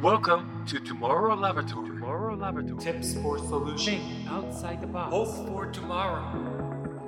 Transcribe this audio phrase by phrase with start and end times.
[0.00, 1.88] Welcome to Tomorrow Laboratory.
[1.88, 2.80] Tomorrow Laboratory.
[2.80, 5.10] Tips for solution outside the box.
[5.10, 6.22] Hope for tomorrow.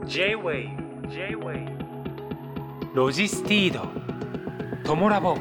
[0.08, 0.77] J-WAVE
[1.08, 1.69] J-WAVE
[2.92, 3.87] ロジスティード。
[4.82, 5.37] トモラボ。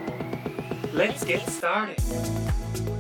[0.94, 1.96] Let's get started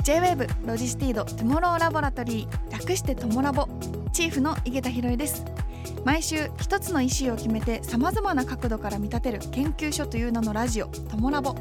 [0.02, 3.68] J-WAVE ロジスティードトゥモローラボラトリー略してトモラボ
[4.12, 5.46] チーフの井桁弘恵です
[6.04, 11.56] 毎週一つのイシューを決めてさまざまな角度から見立てる研究所という名のラジオトモラボ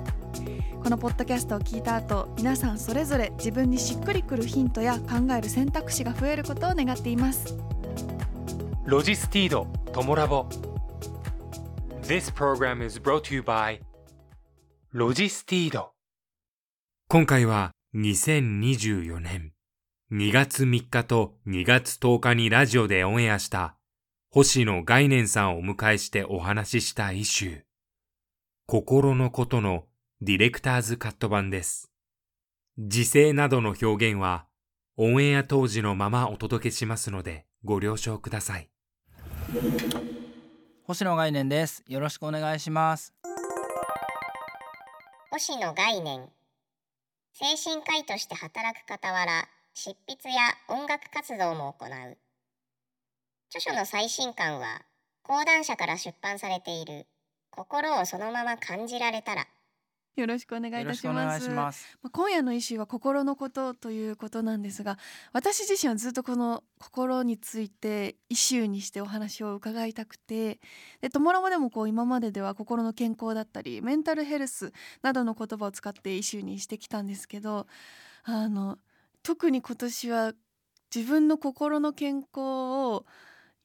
[0.83, 7.57] このポッドキャストを聞いた後皆さんそれぞれ自分にしっくりくるヒントや考える選択肢が増えることを願っています
[8.89, 9.67] ロジスティード。
[9.93, 10.47] トモラボ。
[12.05, 13.81] This program is brought to you by
[14.93, 15.93] ロジスティード。
[17.07, 19.53] 今回は2024年
[20.11, 23.77] 2月3日と2月10日にラジオでオンエアした
[24.31, 27.63] 星野概念さんをお迎えしてお話ししたイシュー。
[28.67, 29.85] 心のことの
[30.21, 31.93] ディレクターズカット版です。
[32.77, 34.47] 時勢などの表現は
[34.97, 38.69] オンエア当時のままお届けしますのでご了承ください。
[40.83, 41.85] 星野概念です。
[41.87, 43.15] よろしくお願いします。
[45.31, 46.29] 星野概念
[47.33, 52.19] 精神科医として働く傍ら執筆や音楽活動も行う
[53.51, 54.83] 著書の最新刊は
[55.23, 57.07] 講談社から出版されている
[57.53, 59.47] 心をそのまま感じられたら
[60.21, 61.49] よろしくお願いいたします。
[62.03, 64.99] ま今夜のイシューは心のことということなんですが
[65.33, 70.61] 私自身はずっとこの心についてイシューにしてお話を伺いたくて
[71.01, 77.67] でトモラボでもこう今まででは心の健康だったりメンタルヘルスなどの言葉を使ってイシューにしてきたんですけど
[78.25, 78.79] あの
[79.23, 80.33] 特に今年は
[80.95, 83.07] 自分の心の健康を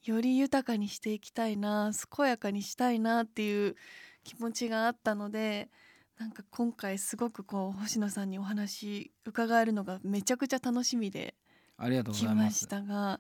[0.04, 3.76] より豊かにしていきたいな健やかにしたいなっていう
[4.24, 5.70] 気持ちがあったので
[6.20, 11.36] なんか今回すごくこう星野さんにお話伺えるのがめちゃくちゃ楽しみで
[11.78, 12.50] ありがとうご来ざいま。
[12.52, 13.20] したが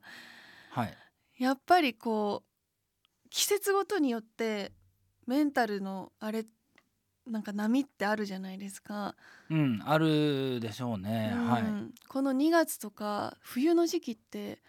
[0.69, 0.97] はい。
[1.39, 4.71] やっぱりこう季節ごとによって
[5.25, 6.45] メンタルのあれ
[7.25, 9.15] なんか波ってあるじゃないですか、
[9.49, 11.31] うん、あるでしょうね。
[11.33, 11.63] うんはい。
[12.07, 14.61] この2月とか冬の時期って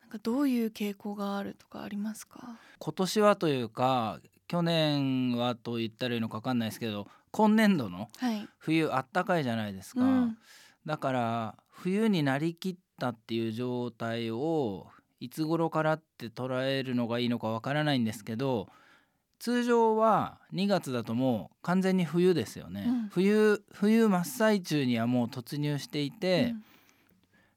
[0.00, 2.58] なんかどういう傾向があるとかありますか？
[2.78, 10.02] 今年はというか、去年はと言ったらいいのかわかんないですけど、今年度のはい、冬あったかいじゃないですか。
[10.02, 10.38] うん。
[10.86, 14.86] だから冬になりきったっていう状態を
[15.20, 18.68] いつ頃からって捉えるのがいいのかわからないんですけど
[19.38, 23.08] 通常は2月だともう完全に冬ですよね、うん。
[23.08, 26.64] 冬冬真っ最中にはもう突入していて、うん。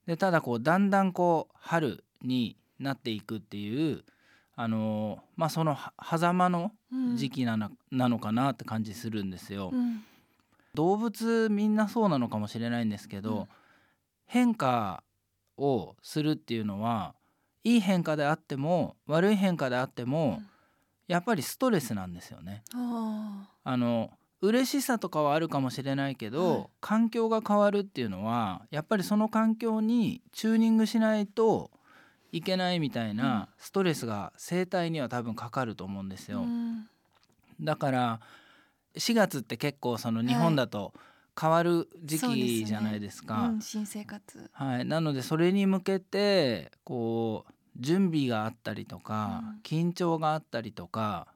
[0.08, 4.04] でただこうだんだんこう春になっていくっていう
[4.60, 7.16] あのまあそのは狭間のうん。
[7.16, 9.70] 時期なの,、なのかなって感じするんですよ。
[9.72, 10.04] うん。
[10.74, 13.48] 動物みんなそうなのかもしれないんですけど、うん。
[14.26, 15.04] 変化
[15.58, 17.14] をするっていうのは
[17.64, 20.48] いい変化であっても悪い変化であっても、うん。
[21.08, 22.64] やっぱりストレスなんですよね。
[22.74, 24.10] ああの
[24.42, 26.68] 嬉しさとかはあるかもしれないけど、はい。
[26.82, 31.70] 環境が変わるっていうのはやっぱりその環境にチューニングしないと
[32.32, 36.42] いけないみたいなストレスが生体には多分かかると思うんですーよ。
[36.42, 36.88] うん。
[37.62, 38.20] だから
[38.96, 40.94] 4月って結構その日本だと
[41.40, 43.50] 変わる時期じゃないですか。
[43.50, 44.50] うん、新生活。
[44.52, 49.60] はい、なのでそれに向けてこう準備があったりとか、うん。
[49.64, 51.28] 緊張があったりとか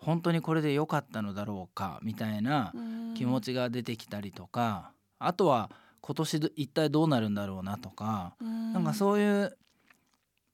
[0.00, 2.72] 本当にこれで良かったのだろうかみたいな
[3.14, 8.72] 気持ち、ちが出てきたりとか、あとは今年ど一体どうなるんだろうなとか、うん。
[8.72, 9.56] なんかそういう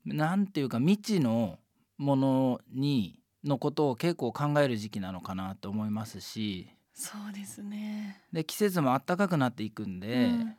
[0.06, 1.58] なんていうか未知の
[1.98, 6.68] ものにのことを結構考える時期なのかなと思いますし。
[6.94, 8.22] そうですね。
[8.32, 10.56] で季節も暖かくなっていくんで、うん。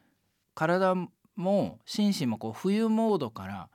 [0.53, 0.95] 体
[1.35, 3.69] も心身もこう冬モードから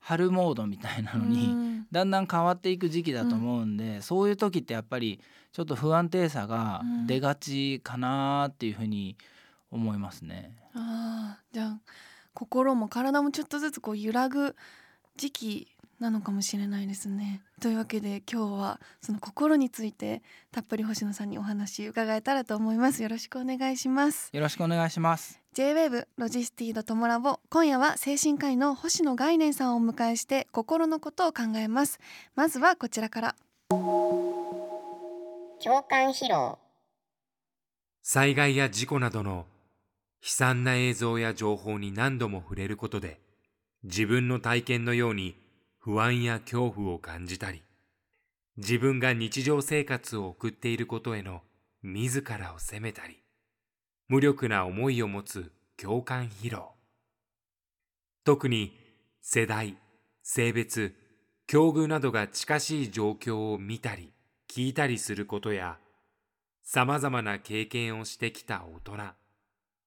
[0.00, 1.86] 春モードみたいなのに、うん。
[1.90, 5.20] だんだん変わっていく時期だと思うんで、そういう時ってやっぱり
[5.52, 9.16] ちょっと不安定さが出がちかなっていうふうに
[9.70, 10.56] 思いますね。
[10.74, 11.80] ああ、じゃあ
[12.38, 14.54] 心も体もちょっとずつこう揺らぐ
[15.16, 15.66] 時期
[15.98, 17.42] なのかもしれないですね。
[17.60, 23.02] というわけで今日はその心についてたっぷり星野さんにお話伺えたらと思います。
[23.02, 24.30] よろしくお願いします。
[24.32, 25.40] よろしくお願いします。
[25.54, 31.98] J-WAVE ロジスティードトモラボ今夜は精神科医の星野概念さんをお迎えして心のことを考えます
[32.36, 33.34] まずはこちらから
[33.70, 34.54] 共
[35.90, 36.60] 感疲労
[38.04, 39.46] 災害や事故などの
[40.28, 43.18] 悲惨な映像や情報に何度も触れることで
[43.82, 45.34] 自分の体験のように
[45.78, 47.62] 不安や恐怖を感じたり
[48.58, 51.40] 自分が日常生活を送っていることへの
[51.82, 53.22] 自らを責めたり
[54.08, 56.72] 無力な思いを持つ共感疲労。
[58.24, 58.76] 特に
[59.22, 59.78] 世代
[60.22, 60.94] 性別
[61.46, 64.12] 境遇などが近しい状況を見たり
[64.46, 65.78] 聞いたりすることや
[66.62, 69.17] 様々な経験をしてきた大人。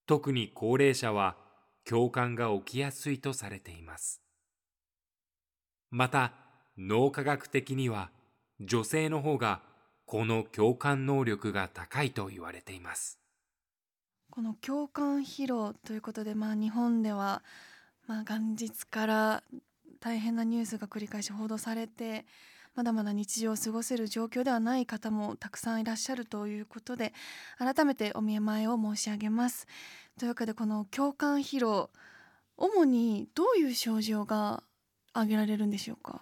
[0.05, 1.35] 特に高齢者は
[1.83, 4.21] 共感が起きやすいとされています。
[5.89, 6.33] また
[6.77, 8.11] 脳科学的には
[8.59, 9.61] 女性の方が
[10.05, 13.19] この共感能力が高いと言われています。
[14.29, 17.43] この共感疲労ということで、まあ、日本では、
[18.07, 19.43] まあ、元日から
[19.99, 22.25] 大変なニュースが繰り返し報道されて
[22.75, 27.13] まだまだ日常を過ごせる状況ではない方もたくさんいらっしゃるということで
[27.57, 29.67] 改めてお見舞いを申し上げます。
[30.17, 31.89] というわけでこの共感疲労
[32.57, 34.63] 主にどういう症状が
[35.13, 36.21] 挙げられるんでしょうか？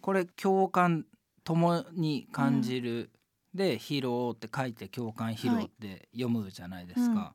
[0.00, 1.06] これ共感
[1.44, 3.10] ともに感じる、
[3.54, 7.34] で疲労って書いて共感疲労って読むじゃないですか。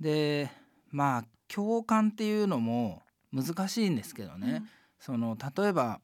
[0.00, 0.50] で
[0.90, 4.64] まあ共感っていうのも難しいんですけどね、
[4.98, 6.00] その例えば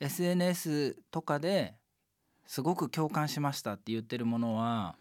[0.00, 1.74] SNS とかで
[2.46, 4.96] すごく共感しましたって言ってるものは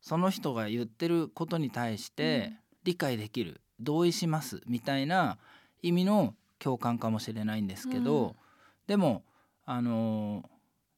[0.00, 2.52] その人が言ってることに対して
[2.84, 5.38] 理解できる、同意しますみたいな
[5.82, 8.32] 意味の共感かもしれないんですけど、うん。
[8.86, 9.24] でも
[9.64, 10.48] あの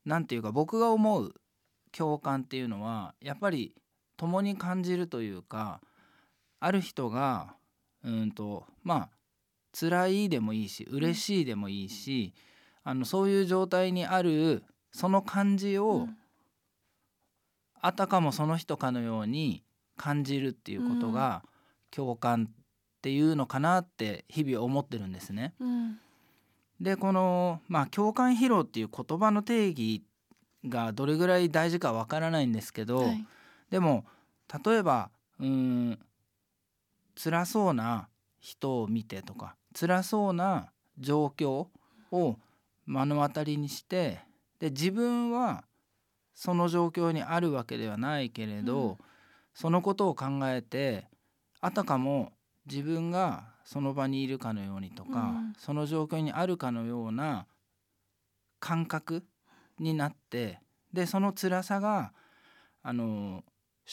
[0.04, 1.34] なんていうか僕が思う
[1.90, 3.74] 共感っていうのはやっぱり
[4.16, 5.80] 共に感じるというか
[6.58, 7.54] ある人が
[8.04, 9.10] うんとまあ
[9.78, 12.34] 辛いでもいいし嬉しいでもいいし、
[12.84, 16.16] あのそういう状態にあるその感じを、うん。
[17.84, 19.64] あたかもその人かのように
[19.96, 21.42] 感じるっていうことが
[21.90, 22.54] 共感っ
[23.02, 25.54] ていうのかなって日々思ってるんですね。
[25.58, 25.98] うん。
[26.80, 30.04] でこの、まあ、共感疲労っていう言葉の定義
[30.64, 33.24] がどれぐらい大事かわからないんですけど、はい。
[33.70, 34.04] でも
[34.64, 35.98] 例えばうーん
[37.16, 38.08] 辛そうな
[38.40, 41.66] 人を見てとか辛そうな状況
[42.10, 42.36] を
[42.86, 44.20] 目の当たりにして
[44.58, 45.64] で自分は
[46.34, 48.96] その状況にあるわけではないけれど、うん。
[49.54, 51.06] そのことを考えて
[51.60, 52.32] あたかも
[52.66, 55.52] 自分がその場にいるかのようにとか、うん。
[55.58, 57.46] その状況にあるかのような
[58.60, 59.24] 感覚
[59.78, 60.60] になって
[60.92, 62.12] でその辛さが
[62.82, 63.44] あの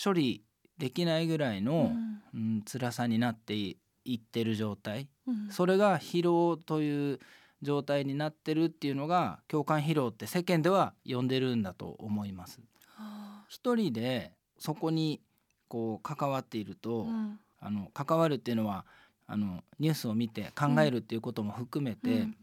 [0.03, 0.43] 処理
[0.77, 1.91] できないぐらいの、
[2.33, 2.61] うん。
[2.61, 5.09] 辛さになっていいってる状態。
[5.27, 5.49] うん。
[5.51, 7.19] それが疲労という
[7.61, 12.59] 状態になってるっていうのが共感疲労って世間では呼んでるんだと思います。
[12.97, 15.21] あ一人でそこに
[15.67, 18.85] こう関わっていると、ーうんあの関わるっていうのは
[19.27, 22.35] あのニュースを見て考えるっていうことも含めてうん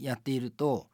[0.00, 0.86] やっていると、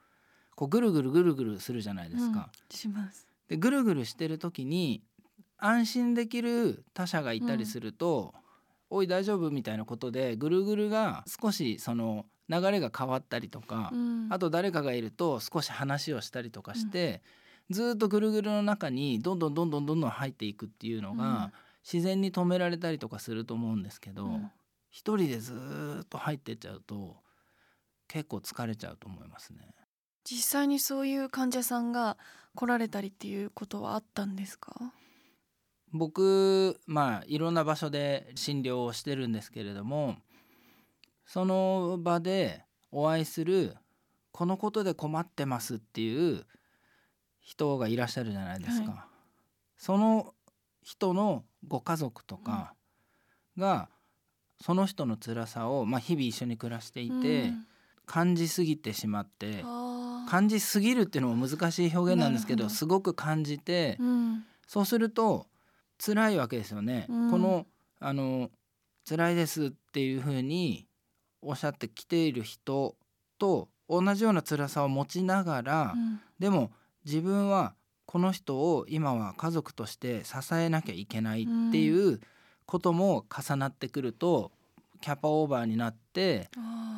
[0.54, 2.50] こうぐるぐるぐるぐるするじゃないですか。
[2.70, 5.02] うんしますでぐるぐるしてる時に
[5.58, 8.34] 安心できる他者がいたりすると
[8.90, 14.28] 「おい大丈夫?」みたいなことでぐるぐるが少しその流れが変わったりとか、うん。
[14.30, 17.22] あと誰かがいると少し話をしたりとかして、
[17.70, 21.52] ずーっとぐるぐるの中にどんどんどんどんどんどん入っていくっていうのが、
[21.90, 24.50] 自然に止められたりとかすると思うんですけど、うん。
[24.90, 27.16] 一人でずーっと入ってっちゃうと
[28.06, 29.74] 結構疲れちゃうと思いますね。
[30.22, 32.16] 実際にそういう患者さんが
[32.54, 34.72] 来られたりっていうことはあったんですか？
[35.92, 40.16] 僕まあいろんな場所で診療をしてるんですけれども
[41.26, 43.76] その場でお会いする
[44.32, 46.44] このことで困ってますっていう
[47.40, 48.90] 人がいらっしゃるじゃないですか。
[48.90, 49.06] は
[49.76, 50.34] その
[50.82, 52.74] 人のご家族とか
[53.56, 53.88] が
[54.60, 57.66] その人の辛さを、まあ、日々一緒に暮らしていて、うん。
[58.06, 59.64] 感じすぎてしまって
[60.28, 64.44] 感じすぎるっていうのも難しい表現なんですけどすごく感じて、うん。
[64.66, 65.46] そうすると
[66.04, 67.06] 辛いわけですよね。
[67.08, 67.30] うん。
[67.30, 67.66] この
[68.00, 68.50] あの
[69.08, 70.86] 辛いですっていうふうに
[71.44, 72.96] おっしゃってきている人
[73.38, 76.20] と同じような辛さを持ちながら、うん。
[76.38, 76.70] でも
[77.04, 77.74] 自分は
[78.06, 82.20] この人を今は家族として支えなきゃいけないっていう
[82.66, 84.52] ことも重なってくると
[85.00, 86.48] キャパオーバーになって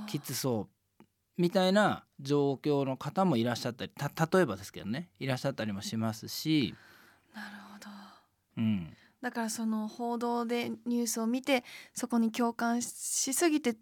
[0.06, 1.02] きつそう
[1.36, 6.74] みたいな状況の方もいらっしゃったりた例えばですけどねいらっしゃったりもしますし、
[7.34, 7.86] なるほど。
[8.58, 13.74] うん、だからその報道でニュースを見てそこに共感しすぎてい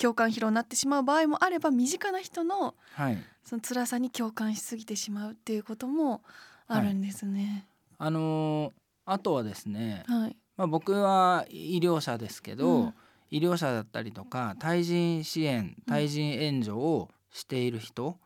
[0.00, 3.18] 共感疲労になってしまう場合もあれば身近な人のはい。
[3.44, 6.22] その辛さに共感しすぎてしまうっていうことも
[6.66, 7.68] あるんですね。
[7.98, 8.72] あのー
[9.08, 10.36] あとはですね、はい。
[10.56, 12.94] まあ、僕は医療者ですけど、うん
[13.30, 18.18] 医療者だったりとか対人支援対人援助をしている人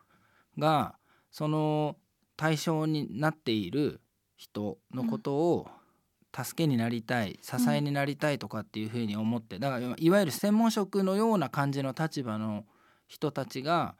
[0.57, 0.95] が
[1.31, 1.95] その
[2.37, 3.99] 対象になっている
[4.37, 5.67] 人のことを
[6.35, 12.65] 助けになりたい支えになりたいとかっていうふうに思って、だからいわゆる専門職のような感じの立場の
[13.07, 13.95] 人たちが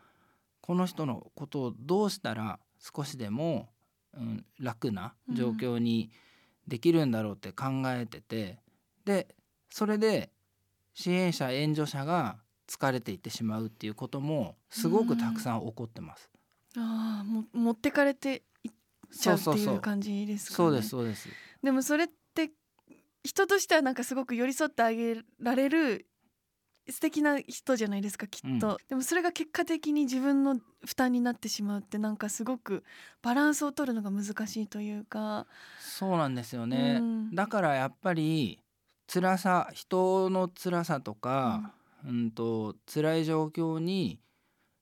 [0.62, 3.70] この人のことをどうしたら少しでも、
[4.16, 6.12] うん、楽な状況に
[6.68, 8.60] できるんだろうって考えてて、
[9.04, 9.28] で
[9.70, 10.30] それで
[10.94, 16.30] 支援者援助者が疲れていってしまうっていうこともすごくたくさん起こってます。
[16.78, 18.72] ああも持ってかれていっ
[19.12, 20.56] ちゃうってそうそうそういう感じですかね。
[20.56, 21.28] そうですそうです。
[21.62, 22.14] でもそれって
[23.24, 26.08] 人としてはなんかすごく寄り添ってあげられる
[26.90, 28.78] 素敵な人じゃないですかきっと、うん。
[28.90, 32.84] でもそれが結果的に自分の負担になってしまうってなんかすごく
[33.22, 35.46] バランスを取るのが難しいというか、
[35.80, 36.98] そうなんですよね。
[37.00, 37.36] うん。
[37.36, 38.60] だからやっぱり
[39.12, 41.74] 辛さ人の辛さとか、
[42.08, 44.20] うん、と辛い状況に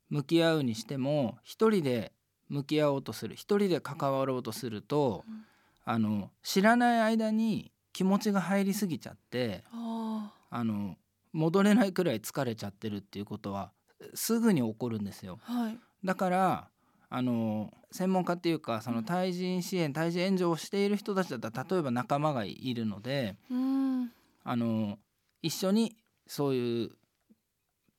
[0.09, 2.13] 向き合うにしても一人で
[2.47, 5.45] 向き合おうとする一人で関わろうとすると、うん。
[5.85, 10.95] あの知らない間に気持ちが入りすぎちゃってああの
[11.33, 13.73] 戻れないくらい疲れちゃってるっていうことは
[14.13, 15.37] すぐに起こるんですよ。
[15.45, 15.77] あはい。
[16.05, 16.67] だから
[17.09, 24.11] あの専門家っていうかその対人支援対人援助をしている人たちだったら例えば仲間がいるのでうん。
[24.45, 24.97] あの
[25.41, 26.91] 一緒にそういう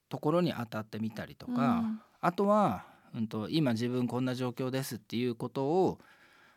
[0.09, 1.85] ところに当たってみたりとか、
[2.23, 5.99] あとは、うん、と今自分こんな状況ですっていうことを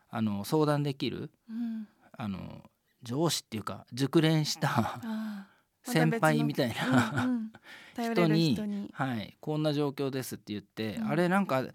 [0.09, 1.88] あの相談できるうんうん。
[2.15, 2.63] あの
[3.03, 5.00] 上司っていうか熟練した
[5.83, 7.51] 先輩みたいな、
[7.95, 8.89] 人に。
[8.93, 11.07] はい、こんな状況ですって言って、うん。
[11.10, 11.65] あれなんか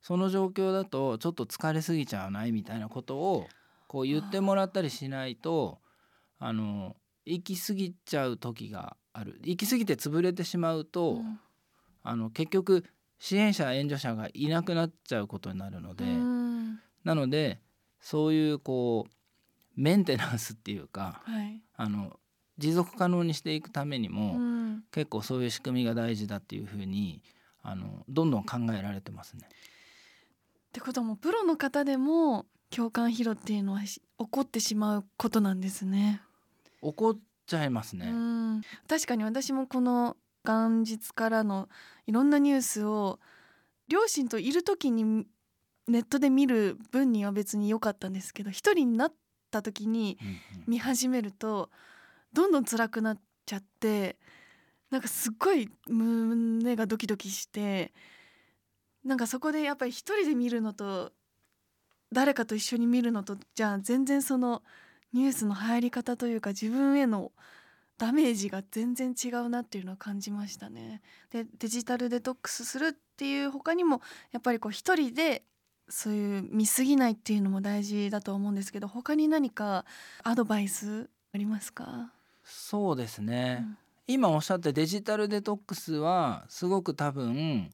[0.00, 3.46] その状況だとちょっと疲れすぎちゃわないみたいなことを
[3.86, 5.80] こう言ってもらったりしないと
[6.38, 9.38] あの行き過ぎちゃう時がある。
[9.44, 11.40] 行き過ぎて潰れてしまうと、うん。
[12.02, 12.84] あの結局
[13.18, 16.80] 支援者援助者がいなくなっちゃうことになるので、うん。
[17.04, 17.60] なので
[18.00, 19.10] そういうこう
[19.78, 22.18] メンテナンスっていうかはいあの
[22.58, 24.58] 持続可能にしていくためにも、うん
[24.92, 27.20] 結構そういう仕組みが大事だっていうふうに
[27.62, 29.42] あのどんどん考えられてますね。
[29.44, 36.22] ってことはもうプロの方でも共感疲労っていうのはし起こってしまうことなんですね。
[36.80, 38.08] 起こっちゃいますね。
[38.08, 41.68] うん確かに私もこの元日からの
[42.06, 43.18] いろんなニュースを
[43.88, 45.26] 両親といる時に
[45.88, 49.12] ネットで見る分には別に良かったんですけど一人になっ
[49.50, 50.18] た時に
[50.66, 51.70] 見始めると
[52.32, 54.16] どんどん辛くなっちゃって
[54.90, 57.92] なんかすっごい胸がドキドキして
[59.04, 61.12] なんかそこでやっぱり一人で見るのと
[62.12, 64.62] 誰かと一緒に見るのとじゃあ全然その
[65.12, 67.32] ニュースの入り方というか自分への
[67.98, 71.02] ダメージが全然違うなっていうのは感じましたね。
[71.30, 74.00] でデジタルデトックスするっていう他にも
[74.30, 75.42] やっぱりこう一人で
[75.88, 79.84] そういう見過ぎないっていうのも大事だと思うんですけど他に何か
[80.22, 82.12] アドバイスありますか、
[82.44, 83.78] そうですね、うん。
[84.06, 87.70] 今おっしゃったデジタルデトックスはすごく多分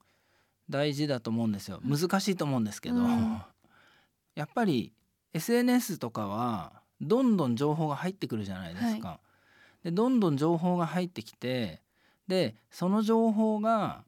[0.68, 1.80] 大事だと思うんですよ。
[1.84, 3.42] 難しいと思うんですけど、うん。
[4.34, 4.92] やっぱり
[5.32, 9.20] SNS とかはどんどん情報が入ってくるじゃないですか。
[9.84, 11.82] でどんどん情報が入ってきて
[12.26, 14.04] でその情報が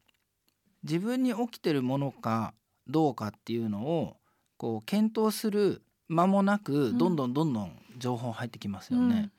[0.83, 2.55] 自分に起きてるものか
[2.89, 4.17] どうかっていうのを
[4.57, 6.99] こう検討する間もなくん。
[6.99, 9.31] どんどんどんどん情報入ってきますよね。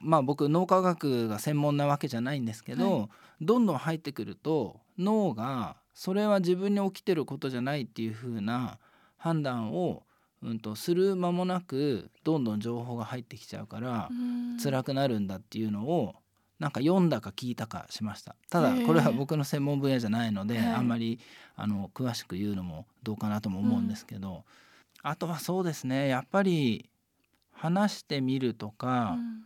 [0.00, 3.08] まあ僕脳科学が専門なわけじゃないんですけど、は
[3.40, 8.78] どんどん入ってくると脳がそれは自分に起きてることじゃないっていう風な
[9.16, 10.02] 判断を、
[10.42, 14.58] うん、とする間もなくどんどん情報が入ってきちゃうから、うん。
[14.58, 16.14] 辛くなるんだっていうのを
[16.62, 18.36] なんか読んだか聞いたかしました。
[18.48, 20.66] ただこれは僕の専門分野じゃないので、はい。
[20.74, 21.18] あんまり
[21.56, 24.44] あの詳しく言うのもどうかなとも思うんですけど、
[25.02, 26.88] あとはそうですねやっぱり
[27.50, 29.42] 話してみるとか、うん。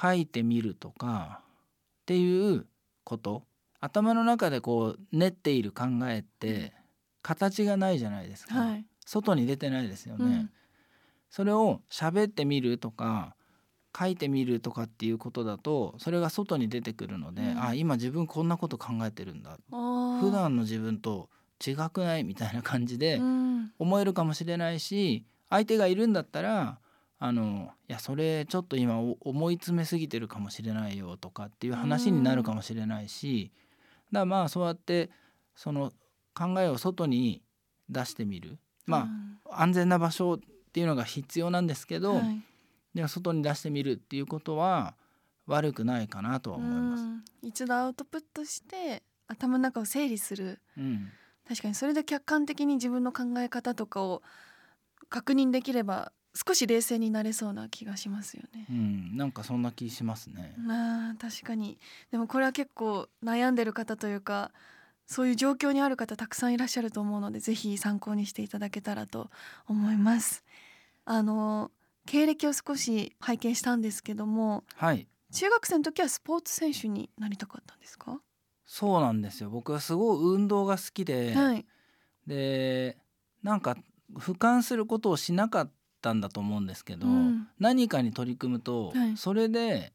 [0.00, 2.66] 書いてみるとかっていう
[3.04, 3.42] こと。
[3.80, 6.72] 頭の中でこう練っている考えって
[7.22, 10.24] 形がないじゃないですか、はい、外に出てないですよね。
[10.24, 10.50] うん。
[11.30, 13.36] それを喋ってみるとか
[13.96, 17.62] 書いてみるとかっていうことだとそれが外に出てくるので、うん。
[17.62, 19.58] あ今自分こんなこと考えてるんだ。
[19.70, 21.30] 普段の自分と
[21.66, 22.24] 違くない？
[22.24, 23.72] みたいな感じでうん。
[23.78, 26.78] 思えるかもしれないし相手がいるんだったら
[27.18, 33.50] あのいやそれちょっと今お思い詰めすぎてるかもしれないよとかっていう話になるかもしれないし
[34.12, 35.10] だからまあそうやって
[35.56, 35.92] その
[36.34, 37.42] 考えを外に
[37.88, 38.58] 出してみる。
[38.86, 39.38] まあ、うん。
[39.50, 40.38] 安全な場所っ
[40.72, 42.42] ていうのが必要なんですけど、はい
[42.98, 44.96] でも外に出してみるっていうことは
[45.46, 47.02] 悪くないかなとは思います。
[47.04, 51.12] うん一度アウトプットして頭の中を整理するうん、
[51.48, 54.22] 確かにそれで客観的に自分の考え方とかを
[55.08, 58.72] 確認できれば少し冷静になれそうな気がしますよねう。
[58.72, 60.56] ん、なんかそんな気しますね。
[60.58, 61.78] まあ確かに
[62.10, 64.50] でもこれは結構悩んでる方というか
[65.06, 69.30] そういう状況にある方たくさんいらっしゃると思うのでぜひ参考にしていただけたらと
[69.68, 70.42] 思います。
[71.04, 71.70] あの
[72.08, 78.18] 経歴を少し拝見したんですけどもはい、中学生の時はスポーツ選手になりたかったんですか、
[78.64, 79.50] そうなんですよ。
[79.50, 81.66] 僕はすごい運動が好きで、はい。
[82.26, 82.96] で
[83.42, 83.76] なんか
[84.14, 87.48] 俯瞰することをしなかったんだと思うんですけど、うん。
[87.58, 89.16] 何かに取り組むと、はい。
[89.18, 89.92] それで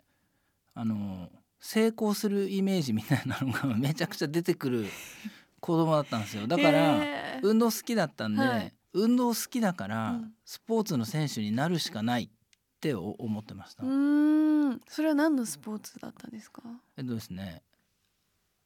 [0.76, 1.30] あの
[1.60, 4.86] 成功するイメージみたいなのが めちゃくちゃ出てくる
[5.60, 6.46] 子供だったんですよ。
[6.46, 10.34] だから運動好きだったんで、はい運動好きだから、うん。
[10.46, 12.30] スポーツの選手になるしかないっ
[12.80, 13.84] てお思ってました。
[13.84, 14.82] うーん。
[14.88, 16.62] それは何のスポーツだったんですか、
[16.98, 17.62] えっとですね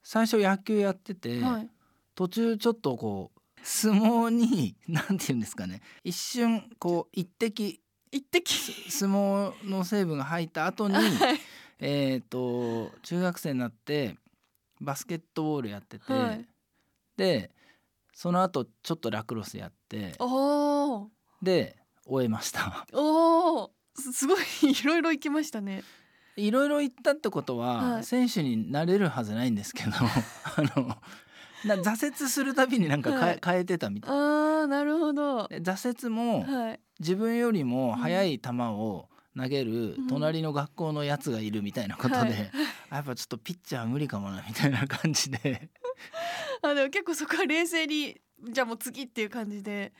[0.02, 1.68] 最初野球やってて、はい。
[2.14, 5.82] 途中ちょっとこう相撲に何て言うんですかね。
[6.04, 7.80] 一瞬こう一滴
[8.10, 8.90] 一滴？
[8.90, 11.00] 相撲の成分が入った後に は
[11.32, 11.40] い。
[11.78, 14.16] えっと中学生になって
[14.80, 16.46] バスケットボールやってて、はい。
[17.16, 17.50] で
[18.18, 20.16] その後ちょっとラクロスやって
[21.40, 22.84] で終えました。
[22.92, 23.70] おー。
[23.94, 25.84] すすごいいろいろ行きましたね。
[26.34, 28.04] いろいろ言ったってことは、はい。
[28.04, 30.96] 選手になれるはずないんですけど あの
[31.64, 33.40] な挫折するたびになんか変え,、はい。
[33.44, 34.10] 変えてたみたい。
[34.10, 35.46] あーなるほど。
[35.46, 36.80] で挫折もはい。
[36.98, 39.08] 自分よりも速い球を
[39.38, 40.06] 投げるうん。
[40.08, 42.30] 隣の学校のやつがいるみたいなことで、はい。
[42.90, 45.70] やっぱちょっとピッチャー無理かもなみたいな感じで。
[46.62, 49.92] あでも結構そこは冷静にじゃあもう次っていう感じで、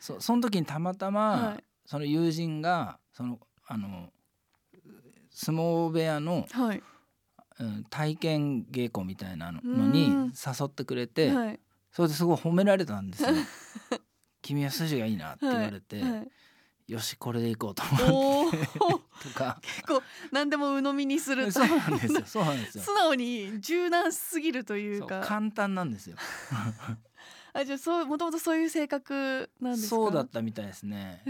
[0.00, 1.64] そその時にたまたま、はい。
[1.84, 4.12] その友人がそのあの
[5.30, 6.82] 相撲部屋の、はい。
[7.58, 9.92] うん体験稽古みたいなのうん。
[9.92, 11.60] に誘ってくれて、はい。
[11.90, 13.30] それですごい褒められたんですよ。
[14.42, 16.28] 君は筋がいいなって言われて、はい
[16.88, 18.58] よしこれでいこうと思って。
[18.78, 19.58] とか。
[19.62, 21.52] 結構何でも鵜呑みにすると。
[21.52, 22.84] そうなんですよ そうなんですよ。
[22.84, 25.20] 素直に柔軟すぎるというか。
[25.20, 26.16] 簡単なんですよ。
[27.52, 29.96] あじゃあそうもともとそういう性格なんですか？
[29.96, 31.22] そうだったみたいですね。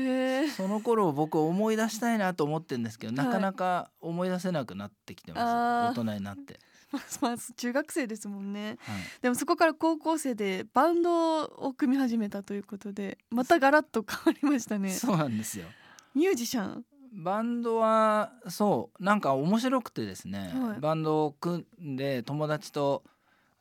[0.57, 3.27] その頃僕思い出したいなと思ってるんですけど、はい。
[3.27, 5.99] なかなか思い出せなくなってきてます。
[5.99, 6.59] 大人になって、
[7.21, 8.79] まあ中学生ですもんね。
[8.81, 14.91] はい、でもそこから高校生でバンドを組み始めたということでまたガラッと変わりましたね。
[14.95, 15.67] そうなんですよ。
[16.15, 16.85] ミュージシャン。
[17.13, 20.81] バンドはそうなんか面白くてですね、はい。
[20.81, 23.03] バンドを組んで友達と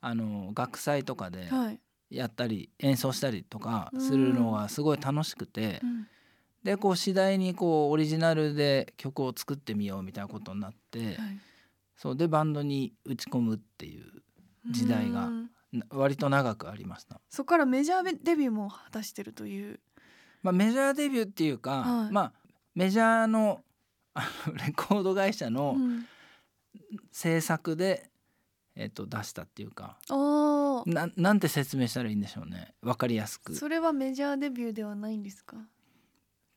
[0.01, 6.07] あの学祭とかではい、やったり演奏したりとかするのがすごい楽しくて、うん。
[6.63, 11.17] でこう次第にこうオリジナルで曲を作ってみようみたいなことになって、はい
[11.95, 14.05] そうでバンドに打ち込むっていう
[14.71, 15.29] 時代が
[15.89, 17.19] 割と長くありました。
[17.29, 19.79] そこからメジャーデビューも果たしてるという。
[20.43, 22.11] まあ、メジャーデビューっていうか、はい。
[22.11, 22.33] まあ
[22.75, 23.61] メジャーの
[24.13, 26.05] あのレコード会社のうん。
[27.11, 28.11] 制作で、
[28.75, 29.97] えっと出したっていうか。
[30.85, 32.75] ななんて説明したらいいんでしょうね。
[32.81, 33.55] わかりやすく。
[33.55, 35.57] それはメジャーデビューではないんですか？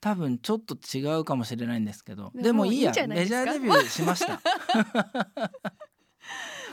[0.01, 4.41] 多分ちょっと違うかもしれないんですけどでもいいやメジャーデビューしました。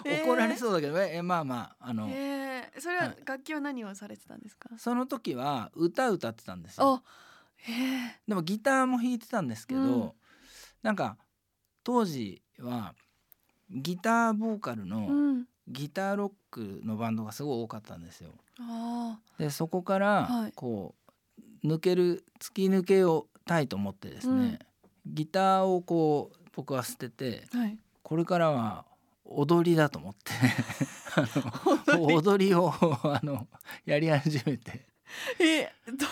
[0.06, 0.26] えー。
[0.26, 3.18] 怒られそうだけど、えまあまああの、えー、それははい。
[3.26, 7.04] 楽器は何をされてたんですか、その時は歌歌ってたんですよ。
[8.28, 10.12] でもギターも弾いてたんですけど、うん。
[10.84, 11.18] なんか
[11.84, 12.94] 当時は
[13.72, 15.46] ギターボーカルのうん。
[15.68, 18.36] ギターロックのバンドがすごい多かったんですよ。
[18.60, 20.52] あでそこからはい。
[20.54, 21.05] こう
[21.68, 24.60] 抜ける突き抜けをたいと思ってですね、
[25.06, 27.78] ギターをこう僕は捨ててあはい。
[28.04, 28.86] これからは
[29.26, 30.32] 踊りだと思って
[31.16, 32.72] あの踊りを
[33.04, 33.48] あの
[33.86, 34.86] やり始めて。
[35.40, 36.06] えど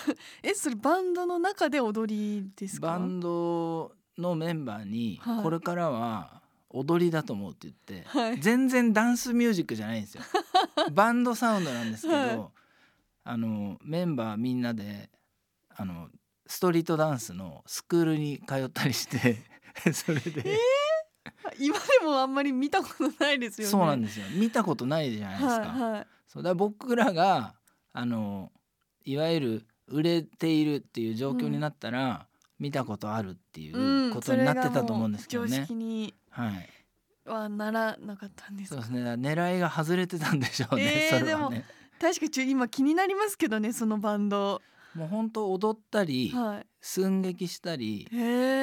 [0.44, 2.88] えそれバンドの中で踊りですか？
[2.88, 5.44] バンドのメンバーにはい。
[5.44, 8.40] これからは踊りだと思うって言って、はい。
[8.40, 10.24] 全然ダンスミュージックじゃないんですよ。
[10.94, 12.42] バンドサウンドなんですけど、はい。
[13.26, 15.10] あのメンバーみんなで
[15.76, 16.10] あの
[16.46, 19.38] ストリートダンスのスクールに通ったりして
[19.94, 20.58] それで、
[21.60, 25.62] 今でもあんまり見たことないですよねそうなんですよ見たことないじゃないですか。
[25.62, 27.54] はいはいそうだから僕らが
[27.92, 28.52] あの
[29.06, 35.62] いわゆる売れているっていう状況になったら、見たことあるっていううんことになってたと思うんですけどね。
[35.62, 36.70] 識にはい、
[37.26, 39.12] はならなかったんですかそうですね。
[39.14, 41.10] 狙いが外れてたんでしょうね。
[41.12, 41.66] えーそれはね。
[42.00, 44.62] 確かに今気になりますけどねそのバンド
[44.96, 48.08] もう本当踊ったりは寸劇したり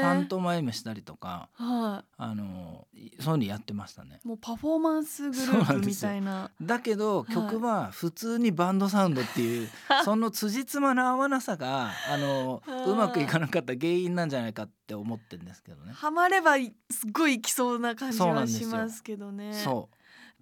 [0.03, 2.87] パントマイムしたりとかはあの
[3.19, 4.21] そういうのやってましたね。
[4.25, 6.51] いもうパフォーマンスグループみたいな。
[6.61, 7.35] だけどはい。
[7.35, 9.69] 曲は普通にバンドサウンドっていう
[10.05, 15.93] その辻褄の合わなさがあのうまくいかなかった原因なんじゃないかって思ってるんですけどね。
[15.93, 19.55] ハマればいすっごいいきそうな感じはしますけどね。
[19.55, 19.88] そ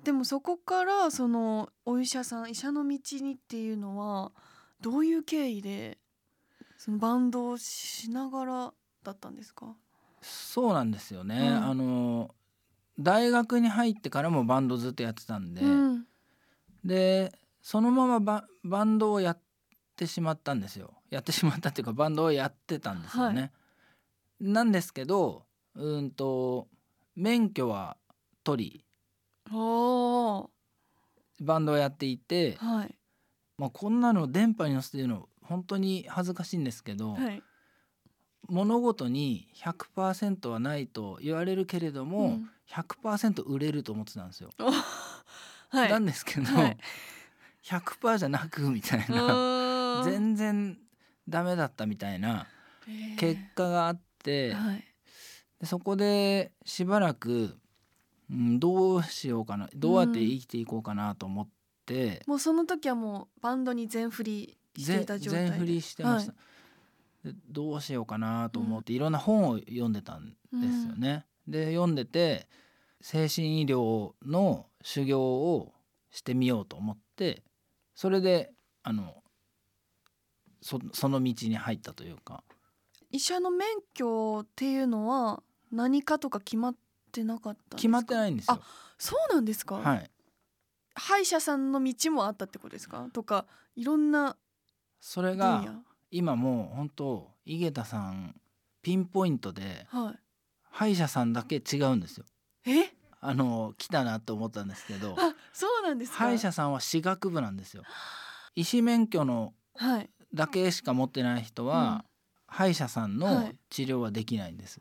[0.02, 4.32] でもそこからそのお医者さん医者の道にっていうのは
[4.80, 5.98] どういう経緯で
[6.76, 9.66] そのバンドをしながらだったんですか？
[9.66, 9.74] う
[10.20, 11.48] そうなんですよね。
[11.48, 11.64] うん。
[11.70, 12.34] あの
[12.98, 16.04] 大学に入ってからもバンドずっとやってたんで、うん。
[16.84, 19.40] でそのままババンドをやっ
[19.96, 20.94] てしまったんですよ。
[21.10, 23.40] やってしまったっていうかバンドをやってたんですよね。
[23.42, 23.50] は
[24.40, 26.68] なんですけどうんと
[27.16, 27.96] 免許は
[28.44, 28.84] 取り
[31.40, 32.94] バンドをやっていて、はい
[33.58, 37.42] まあ、こんなの電波に乗せてるの本当に恥ずかしいんですけど、はい。
[38.48, 42.50] 物事に100%はないと言われるけれども、うん。
[42.70, 44.50] 100%売れると思ってたんですよ。
[45.70, 45.90] はい。
[45.90, 46.76] なんですけど、はい。
[47.64, 50.02] 100%じゃなくみたいな。
[50.04, 50.78] 全然
[51.28, 52.46] ダメだったみたいな
[53.18, 54.84] 結果があって、はい。
[55.60, 57.56] でそこでしばらく、
[58.30, 61.48] うん、どうしようかなどうやって生きていこうかなと思っ
[61.88, 65.50] て、もうその時はもうバンドに全振りしてぜいた状態で。
[65.50, 66.32] 全振りしてました、
[67.24, 71.24] でどうしようかなと思って、いろんな本を読んでたんですよね。
[71.46, 72.46] で読んでて
[73.00, 75.72] 精神医療の修行を
[76.10, 77.42] してみようと思って
[77.94, 79.22] それであの
[80.60, 82.44] そその道に入ったというか。
[83.10, 86.76] 医者の免許っていうのは何かとか決まっ
[87.10, 87.76] てなかったんですか？
[87.76, 88.60] 決まってないんですよ。
[88.98, 90.10] そうなんですか、はい、
[90.98, 93.08] 歯医者さんの道もあったってことですか？
[93.12, 94.36] とかいろんな
[95.00, 95.72] それ分が野？
[96.10, 98.34] 今もう本当井桁さん
[98.82, 100.14] ピンポイントでは
[100.70, 102.24] 歯医者さんだけ違うんですよ。
[102.66, 102.92] いえ？
[103.20, 106.18] あの来たなと思ったんですけどあそうなんですか？
[106.18, 107.82] 歯医者さんは歯学部なんですよ。
[108.54, 110.10] 医師免許のはい。
[110.34, 112.04] だけしか持ってない人は、
[112.46, 113.56] 歯医者さんのはい。
[113.70, 114.78] 治療はできないんです。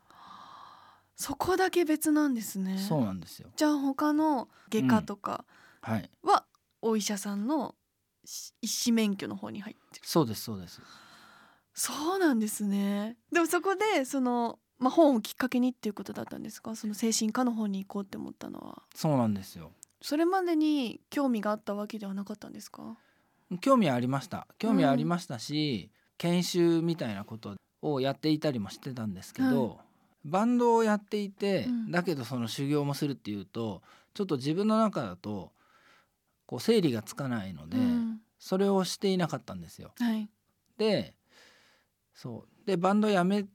[1.16, 2.78] そこだけ別なんですね。
[2.78, 3.50] そうなんですよ。
[3.56, 5.46] じゃあ他の外科とか
[5.88, 6.46] はい、は
[6.82, 7.74] お医者さんの
[8.26, 10.06] し医師免許の方に入ってる。
[10.06, 10.82] そうですそうです。
[11.74, 13.16] そうなんですね。
[13.32, 16.76] でもそこでその、まあ、本をきっかけにっていうことだったんですか？
[16.76, 18.84] その精神科の方に行こうって思ったのは。
[18.94, 19.72] そうなんですよ。
[20.02, 22.98] それまでに興味があったわけではなかったんですか？
[23.62, 24.46] 興味ありました。
[24.60, 29.80] 興味ありましたし、研修みたいなことをやっていたりもしてたんですけど、
[30.26, 31.92] バンドをやっていて、うん。
[31.92, 33.82] だけどその修行もするっていうと
[34.14, 35.54] ちょっと自分の中だと
[36.48, 38.22] こう整理がつかないので、うん。
[38.40, 39.92] それをしていなかったんですよ。
[40.00, 40.30] はい。
[40.78, 41.14] で
[42.14, 42.66] そう。
[42.66, 43.46] でバンド辞め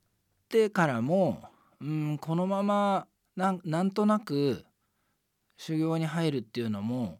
[0.48, 1.42] てからも
[1.80, 4.64] うんこのままなんなんとなく
[5.56, 7.18] 修行に入るっていうのも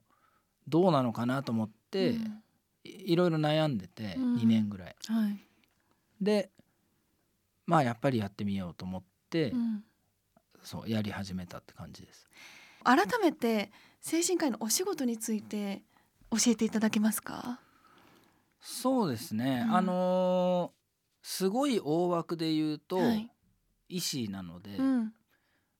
[0.68, 2.42] どうなのかなと思って、うん。
[2.85, 4.37] いいろいろ悩んでてうん。
[4.37, 5.38] 2年ぐらい、はい。
[6.20, 6.50] で
[7.64, 9.85] まあやっぱりやってみようと思って、うん。
[10.62, 12.28] そうやり始めたって感じです。
[12.85, 13.70] 改めて
[14.02, 15.82] 精神科医のお仕事について
[16.30, 17.60] 教えていただけますか？
[18.60, 19.74] そうですね、うん。
[19.76, 20.82] あのー
[21.24, 23.30] すごい大枠で言うと、はい。
[23.88, 25.12] 医師なので、うん。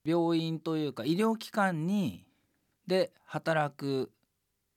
[0.05, 2.25] 病院というか医療機関に
[2.87, 4.13] で働く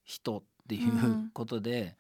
[0.04, 1.30] 人っていううん。
[1.32, 1.96] ことで、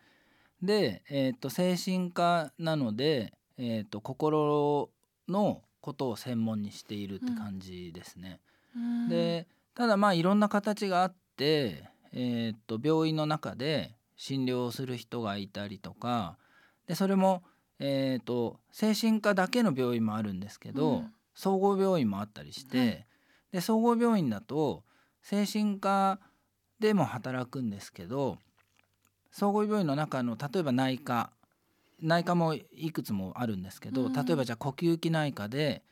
[0.63, 4.89] で、えー、と精神科なので、えー、と心
[5.29, 8.39] のことを専門にしているって感じですね。
[8.75, 9.09] うん。
[9.09, 16.37] でただまあいろんな形があって、えー、と病院の中で診療する人がいたりとか
[16.87, 17.43] でそれも、
[17.79, 21.11] えー、と精神科だけの病院もあるんですけど、うん。
[21.33, 23.05] 総合病院もあったりして、はい。
[23.51, 24.83] で総合病院だと
[25.21, 26.19] 精神科
[26.79, 28.37] でも働くんですけど
[29.31, 31.31] 総合病院の中の例えば内科
[32.01, 34.13] 内科もいくつもあるんですけど、うん。
[34.13, 35.83] 例えばじゃあ呼吸器内科で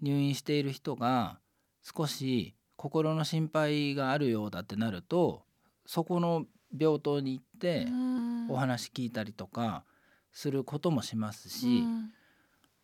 [0.00, 1.38] 入院している人が
[1.82, 5.42] 少し心の心配があるようだってなると
[5.86, 6.46] そこの
[6.78, 8.50] 病棟に行ってうん。
[8.50, 9.84] お話聞いたりとか
[10.32, 12.10] することもしますし、うん。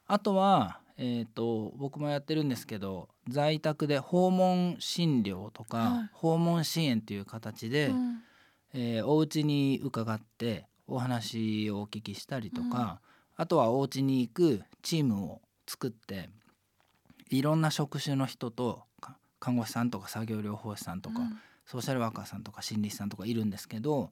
[0.06, 6.10] あとは、えー、と僕もやってるんですけど在宅で訪問診療とか、はい。
[6.12, 8.22] 訪問支援という形で、うん。
[8.72, 13.00] えーお家に伺ってお話をお聞きしたりとか、
[13.36, 16.30] あとはお家に行くチームを作って
[17.30, 18.84] いろんな職種の人とか
[19.40, 21.38] 看護師さんとか作業療法士さんとか、うん。
[21.66, 24.10] ソーシャルワーカーさんとか心理師さんとかいるんですけど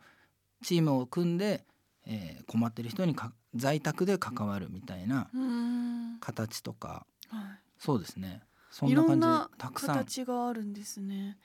[0.62, 1.64] チームを組んで、
[2.06, 6.18] えー困ってる人にか在宅で関わるみたいなうん。
[6.20, 8.42] 形とかはそうですね。
[8.70, 9.58] そんな感じ。
[9.58, 9.96] たくさん。
[9.96, 11.36] 形があるんですね。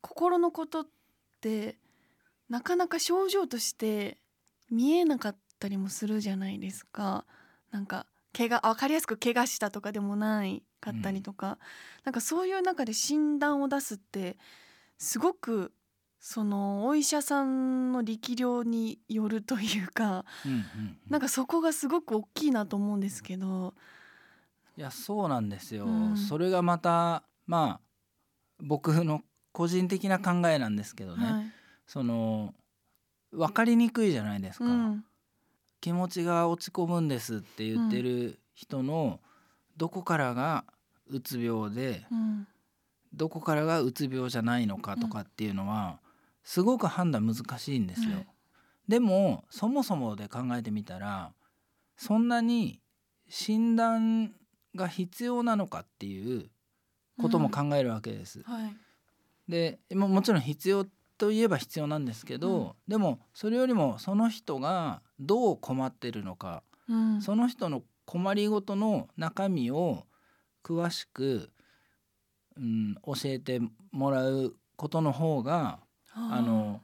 [0.00, 0.86] 心のことっ
[1.40, 1.76] て
[2.48, 4.18] なかなか症状として
[4.70, 7.24] 見えなかったりもするじゃないですか。
[7.70, 11.58] なんか怪我分かりやすく怪我したとかでもないかったりとか、
[12.04, 14.36] なんかそういう中で診断を出すって
[14.98, 15.72] すごく
[16.20, 20.98] そのお医者さんの力量によるというかうんうんうん。
[21.08, 23.74] なんかそこがすごく大きいなと思うんですけど、
[24.76, 26.16] いやそうなんですよ、うん。
[26.16, 27.80] それがまたまあ
[28.60, 31.44] 僕の個人的な考えなんですけどね、はい。
[31.86, 32.54] その
[33.32, 35.04] 分かりにくいじゃないですか、うん。
[35.80, 39.20] 気持ちが落ち込むんですって言ってる人の
[39.78, 40.64] どこからが
[41.08, 42.46] うつ病でうん。
[43.14, 45.98] どこからがうつ病じゃないのかとかっていうのは
[46.44, 48.16] すごく判断難しいんですよ。
[48.16, 48.26] はい
[48.88, 51.32] でもそもそもで考えてみたら
[51.96, 52.80] そんなに
[53.28, 54.32] 診断
[54.74, 56.48] が必要なのかっていう
[57.20, 58.42] ことも考えるわけです。
[58.44, 58.76] はい。
[59.48, 60.86] でももちろん必要
[61.18, 62.72] といえば必要なんですけど、うん。
[62.86, 67.20] でもそれよりもその人がどう困ってるのかうん。
[67.20, 70.06] その人の困りごとの中身を
[70.64, 71.50] 詳しく、
[72.56, 73.60] うん、教えて
[73.92, 75.80] もらうことの方が
[76.14, 76.80] あの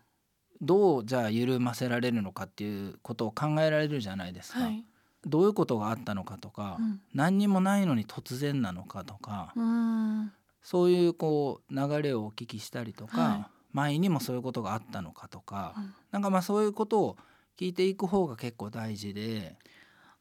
[0.61, 4.65] どうじゃあ緩ませられるのかっていうことを考えられるじゃないですか。
[4.65, 4.85] はい。
[5.25, 7.01] どういうことがあったのかとか、うん。
[7.15, 10.31] 何にもないのに突然なのかとか、うん。
[10.63, 13.47] そういうこう流れをお聞きしたりとか、はい。
[13.73, 15.95] 前にもそういうことがあったのかとか、うん。
[16.11, 17.17] なんかまあそういうことを
[17.59, 19.57] 聞いていく方が結構大事で。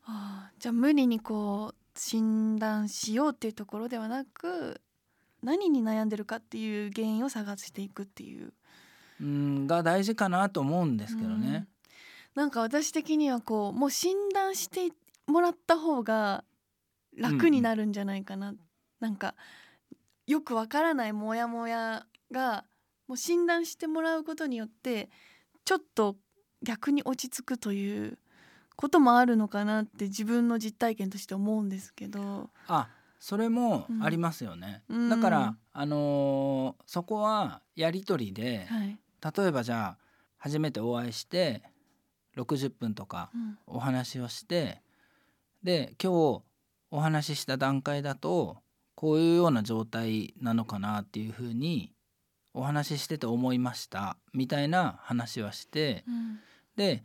[0.06, 4.82] あーじゃあ無理にこう診断しようっていうところではなく
[5.42, 8.54] 何に悩んでるかっていう原因を探していくっていう。
[9.22, 11.68] うんが大事かなと思うんですけどね。
[12.36, 14.92] なんか私的にはこうもう診断して
[15.28, 16.44] もらった方が
[17.16, 18.56] 楽になるんじゃないかな、
[19.00, 19.36] なんか
[20.26, 22.66] よくわからないモヤモヤが
[23.08, 25.10] もう診断してもらうことによって
[25.64, 26.18] ちょっと
[26.64, 28.18] 逆に落ち着くという
[28.76, 34.84] こともあるのかなって自分の実体験として思うんですけど、あそれもありますよね。
[34.90, 35.10] うん。
[35.10, 38.98] だから、あのーそこはやり取りで、はい。
[39.36, 39.98] 例えばじゃあ
[40.38, 41.64] 初めてお会いして
[42.36, 43.58] 60分とかうん。
[43.68, 44.82] お話をして
[45.64, 46.44] で今日
[46.92, 48.58] お話しした段階だと
[48.96, 51.94] こういうような状態なのかなっていうふうに
[52.54, 56.40] お話ししてて思いましたみたいな話はしてうん。
[56.76, 57.04] で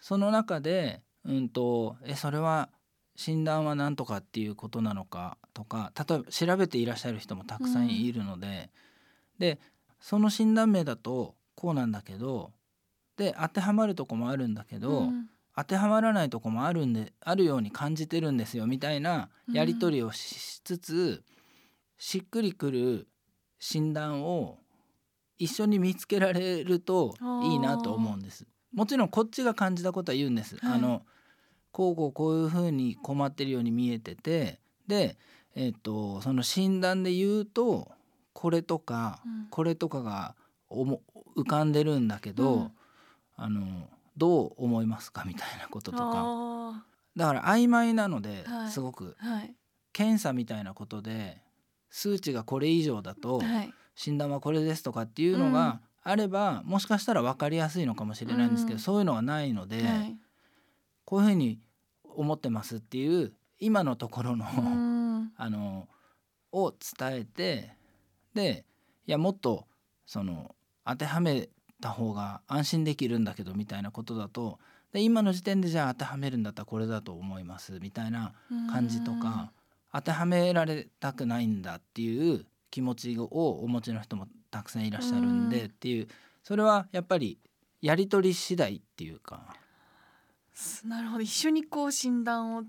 [0.00, 2.70] その中で、うんと「えそれは
[3.16, 8.70] 診断は何とかっていうことなのか」とか例えば調べていらっしゃる人もたくさんいるので、
[9.38, 9.60] で
[10.00, 12.52] その診断名だとこうなんだけど
[13.16, 21.24] で当てはまるとこもあるんだけど、うん当てはまらないとこもあるんであるように感じてるんですよみたいなやり取りをししつつ、
[21.98, 23.08] しっくりくる
[23.58, 24.58] 診断を
[25.38, 28.46] 一緒に見つけられるといいなと思うんです。
[28.72, 30.56] もちろんこっちが感じたことは言うんです。
[30.58, 30.72] はい。
[30.74, 31.02] あの
[31.72, 34.60] こうこうこういうふうに困ってるように見えてて。
[34.86, 35.16] で、
[35.54, 37.90] えっとその診断で言うと
[38.32, 39.46] これとか、うん。
[39.50, 40.34] これとかが
[40.68, 41.02] おも
[41.36, 42.70] 浮かんでるんだけど、うん。
[43.36, 46.04] あのどう思いますかみたいなこととか。
[46.14, 46.84] あ
[47.16, 48.70] だから曖昧なので、はい。
[48.70, 49.16] すごく。
[49.22, 49.54] ーはい。
[49.92, 51.42] 検査みたいなことで
[51.90, 53.74] 数値がこれ以上だとはい。
[53.96, 60.16] 診断はこれですとかっていうのがあれば、もしかしたら分かりやすいのかもしれないんですけど、うんそういうのがないので、はい。
[61.04, 61.60] こういうふうに
[62.04, 65.32] 思ってますっていう今のところの、うん。
[65.36, 65.88] あの
[66.52, 67.76] を伝えて
[68.34, 68.64] で
[69.06, 69.66] いやもっと
[70.06, 71.48] その当てはめ
[71.80, 74.58] た方が安心できるんだけどみたいなことだと
[74.92, 78.34] で今の時点でじゃあ当てはめるんだったらこれだと思いますみたいな
[78.70, 79.52] 感じとか
[79.92, 83.24] 当てはめられたくないんだっていう気持ちを
[83.62, 85.66] お持ちの人もたくさんいらっしゃるんでうん。
[85.66, 86.08] っていう
[86.42, 87.38] それはやっぱり
[87.80, 89.54] やり取り次第っていうか。
[90.52, 91.22] すなるほど。
[91.22, 92.64] 一緒にこう診断を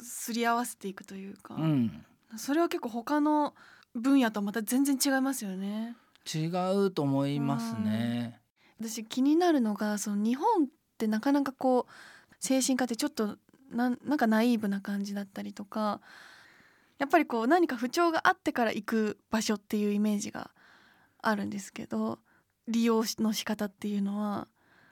[0.00, 2.04] すり合わせていくというか、うん。
[2.36, 3.54] それは結構他の
[3.94, 5.96] 分野とはまた全然違いますよね。
[6.32, 8.40] 違うと思いますね。
[8.80, 10.66] 私気になるのがその日本っ
[10.98, 13.36] てなかなかこう精神科ってちょっと
[13.70, 16.00] なんなんかナイーブな感じだったりとか
[16.98, 20.50] やっぱりこう何か不調があってから行く場所っていうイメージが
[21.22, 22.18] あるんですけど
[22.68, 24.48] 利用の仕方っていうのは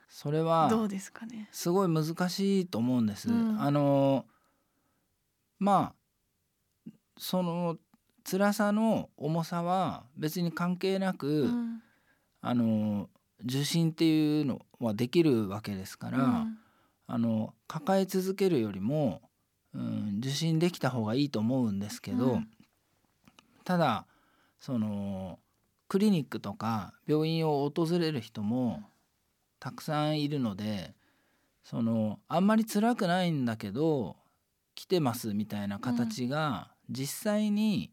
[0.09, 1.47] それはどうですかね？
[1.51, 3.29] すごい難しいと思うんです。
[3.29, 4.25] うんあの
[5.59, 5.93] ま
[6.87, 7.77] あその
[8.23, 11.81] 辛さの重さは別に関係なく、うん
[12.41, 13.07] あの
[13.43, 16.57] 受診っていうのはできるわけですから、うん
[17.07, 19.21] あの抱え続けるよりも、
[19.73, 22.47] うん、受診できた方がいいと思うんですけど、うん
[23.63, 24.07] ただ
[24.59, 25.39] その
[25.91, 28.81] クリニックとか病院を訪れる人も
[29.59, 30.93] たくさんいるので
[31.65, 34.15] そのあんまり辛くないんだけど
[34.73, 37.91] 来てますみたいな形が実際に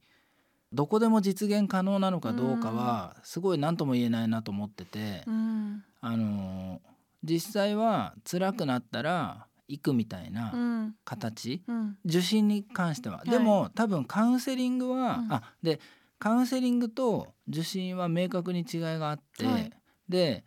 [0.73, 5.83] どこでも実現可能なのかどうかはすごい何とも言えないなと思ってて、うん。
[6.01, 6.81] あの
[7.25, 10.95] 実際は辛くなったら行くみたいなうん。
[11.05, 11.99] 形、うん。
[12.05, 13.29] 受診に関しては、い。
[13.29, 15.33] でも多分カウンセリングは、うん。
[15.33, 15.81] あで
[16.19, 19.73] カウンセリングと受診は明確に違いがあって、はい
[20.09, 20.45] で、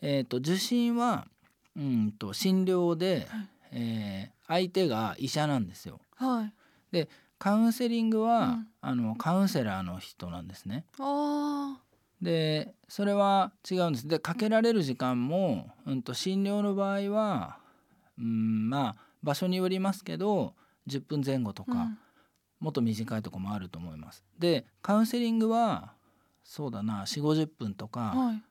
[0.00, 1.26] えー、と受診は
[1.76, 5.98] うんと診療で、はいえー相手が医者なんですよ。
[6.16, 6.50] は
[6.92, 7.08] い
[7.38, 10.84] カウンセリングは、うんあのカウンセラーの人なんですね。
[10.98, 11.78] あ
[12.20, 14.08] でそれは違うんです。
[14.08, 17.58] でかけられる時間も、うん、と診療の場合は、
[18.18, 20.54] うん、まあ場所によりますけど
[20.88, 21.88] 10分前後とか、
[22.62, 24.22] もっと短いとこもあると思います。
[24.38, 25.92] でカウンセリングは
[26.44, 28.42] そうだな4 5 0分とかはい。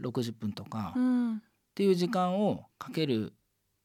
[0.00, 1.42] 60分とかっうん。
[1.74, 3.32] ていう時間をかける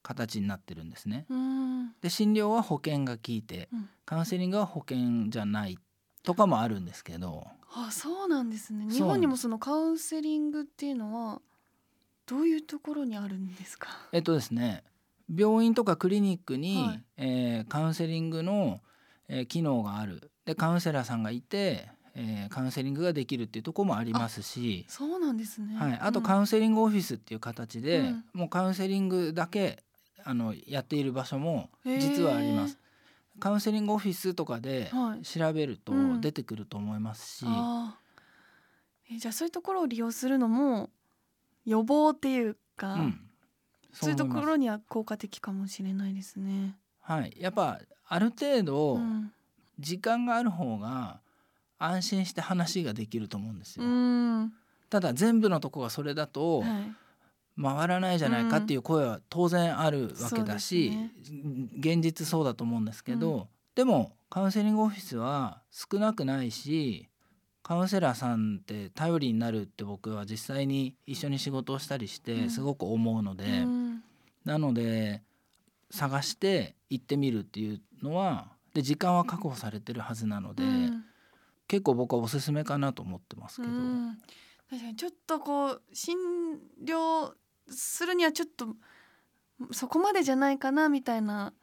[0.02, 1.26] 形になってるんですね。
[1.30, 1.92] うん。
[2.02, 3.90] で診療は保険が効いてうん。
[4.06, 5.78] カウンセリングは保険じゃない
[6.24, 7.46] とかもあるんですけど。
[7.72, 8.88] あそうなんですね。
[8.92, 11.42] 日本にもそのカウンセリングっていうのは
[12.26, 13.90] どういうところにあるんですか？
[14.12, 14.84] えっとですね
[15.32, 17.04] 病院とかクリニックに、はい。
[17.18, 18.82] えーカウンセリングの、
[19.30, 20.32] えー機能がある。
[20.46, 24.86] でカウンセラーさんがいて、えーカウンセリングができるっていうところもありますし。
[24.90, 25.76] そうなんですね。
[25.76, 26.26] はい、あとうん。
[26.26, 28.26] カウンセリングオフィスっていう形で、うん。
[28.34, 29.84] もうカウンセリングだけ
[30.26, 32.78] あのやっている場所も実はあります。
[33.40, 35.22] カウンセリングオフィスとかではい。
[35.22, 36.22] 調べるとうん。
[36.22, 39.16] 出てくると思いますし、あー。
[39.16, 40.90] えじゃあそういうところを利用するのも
[41.66, 43.22] 予防っていうか、うん、
[43.92, 46.78] そういうところには効果的かもしれないですね。
[47.10, 49.32] はい、やっぱある程度うん、
[49.80, 51.20] 時間がある方が
[51.80, 53.90] 安心して話ができると思うんですうよ。
[53.90, 54.54] ん。
[54.90, 56.94] ただ全部のとこがそれだとはい、
[57.62, 60.92] 回らないじゃないかっていう声は当然あるわけだし、
[61.78, 67.08] 現実そうだと思うんですけど、でもカウンセリングオフィスは少なくないし
[67.64, 72.36] カウンセラーさんって頼りになるって僕は実際に一緒に仕事をしたりしうん。
[72.44, 74.04] てすごく思うので、うん。
[74.46, 75.22] なので
[75.92, 81.04] 探して行ってみるっていうのはで時間は確保されてるはずなので、うん。
[81.68, 83.74] 結構僕はおすすめかなと思ってますけど。
[83.74, 84.18] うん。
[84.70, 86.18] 確かにちょっとこう診
[86.84, 87.32] 療
[87.68, 88.76] するにはちょっと
[89.72, 91.54] そこまでじゃないかなみたいな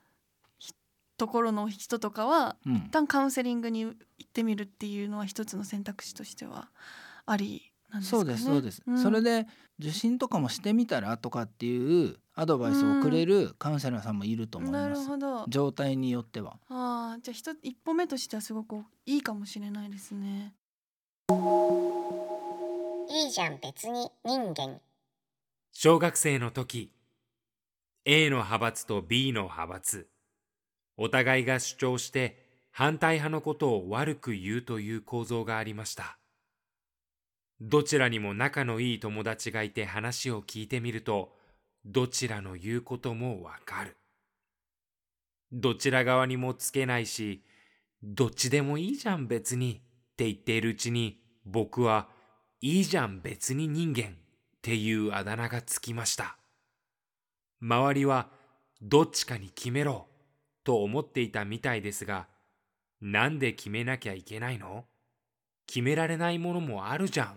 [0.59, 0.75] ひ
[1.17, 2.75] ところの人とかはうん。
[2.77, 3.95] 一旦カウンセリングに行っ
[4.33, 6.69] てみるっていうのは一つの選択肢としては
[7.25, 8.25] ありなんですかね。
[8.25, 8.45] そうです。
[8.45, 8.99] そうです、ん。
[8.99, 9.47] それで
[9.79, 15.45] 受診とかもしてみたらとかっていうアドバイスをくれるカウンセラーさんもいると思いなます、るほど。
[15.49, 16.59] 状態によっては。
[16.69, 20.55] ああじゃあ一一歩目としてはすごくいいかもしれないですね。
[23.09, 24.81] いいじゃん別に人間。
[25.73, 26.93] 小学生の時
[28.05, 30.09] A の派閥と B の派閥。
[30.97, 36.19] お互いが主張して反対派のことを悪く言うという構造がありました
[37.61, 41.33] どちらにも仲のいい友達がいて話を聞いてみると
[41.85, 43.97] どちらの言うこともわかる。
[45.53, 47.43] どちら側にもつけないし
[48.03, 52.09] どっちでもいいじゃん別にって言っているうちに僕は
[52.61, 54.09] いいじゃん別に人間っ
[54.61, 56.37] ていうあだ名がつきました。
[57.63, 58.29] 周りは
[58.83, 60.09] どっちかに決めろ
[60.65, 62.27] と思っていたみたいですが、
[63.01, 64.85] なんで決めなきゃいけないの？
[65.67, 67.37] 決められないものもあるじゃん。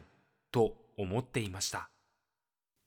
[0.51, 1.89] と思っていました。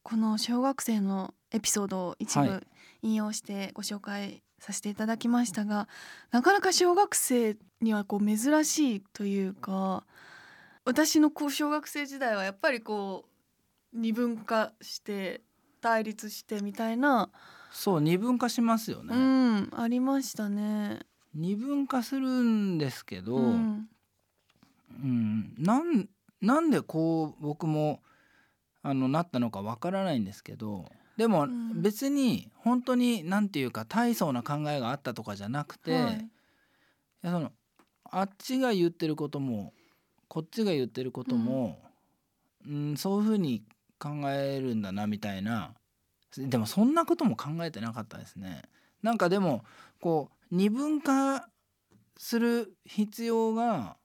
[0.02, 2.66] この小学生のエピソードを一は部
[3.02, 5.88] 引用してご紹介させていただきましたが、
[6.30, 10.04] なかなか小学生にはこう珍しいというか
[10.84, 13.24] 私のこう小学生時代はやっぱりこ
[13.92, 15.42] う二分化して
[15.80, 17.30] 対立してみたいな、
[17.70, 21.00] そう二分化しますよね、うんありましたね。
[21.34, 23.88] 二分化するんですけど、ううん
[25.04, 26.08] んなん
[26.42, 28.02] なんでこう僕も
[28.82, 31.82] あのなったのかわからないんですけどでもうん。
[31.82, 36.14] 別に本当になんていうか大層な考えがあったとかじゃなくて、はい。
[36.16, 36.18] い
[37.22, 37.52] やその
[38.04, 39.72] あっちが言ってることも
[40.28, 41.78] こっちが言ってることも、
[42.66, 42.96] うん。
[42.96, 43.62] そういうふうに
[43.98, 45.74] 考えるんだなみたいな。
[46.36, 48.62] でもそんなことも考えてなかったですね。
[49.02, 49.64] なんかでも
[50.00, 51.48] こう二分化
[52.16, 53.96] する必要が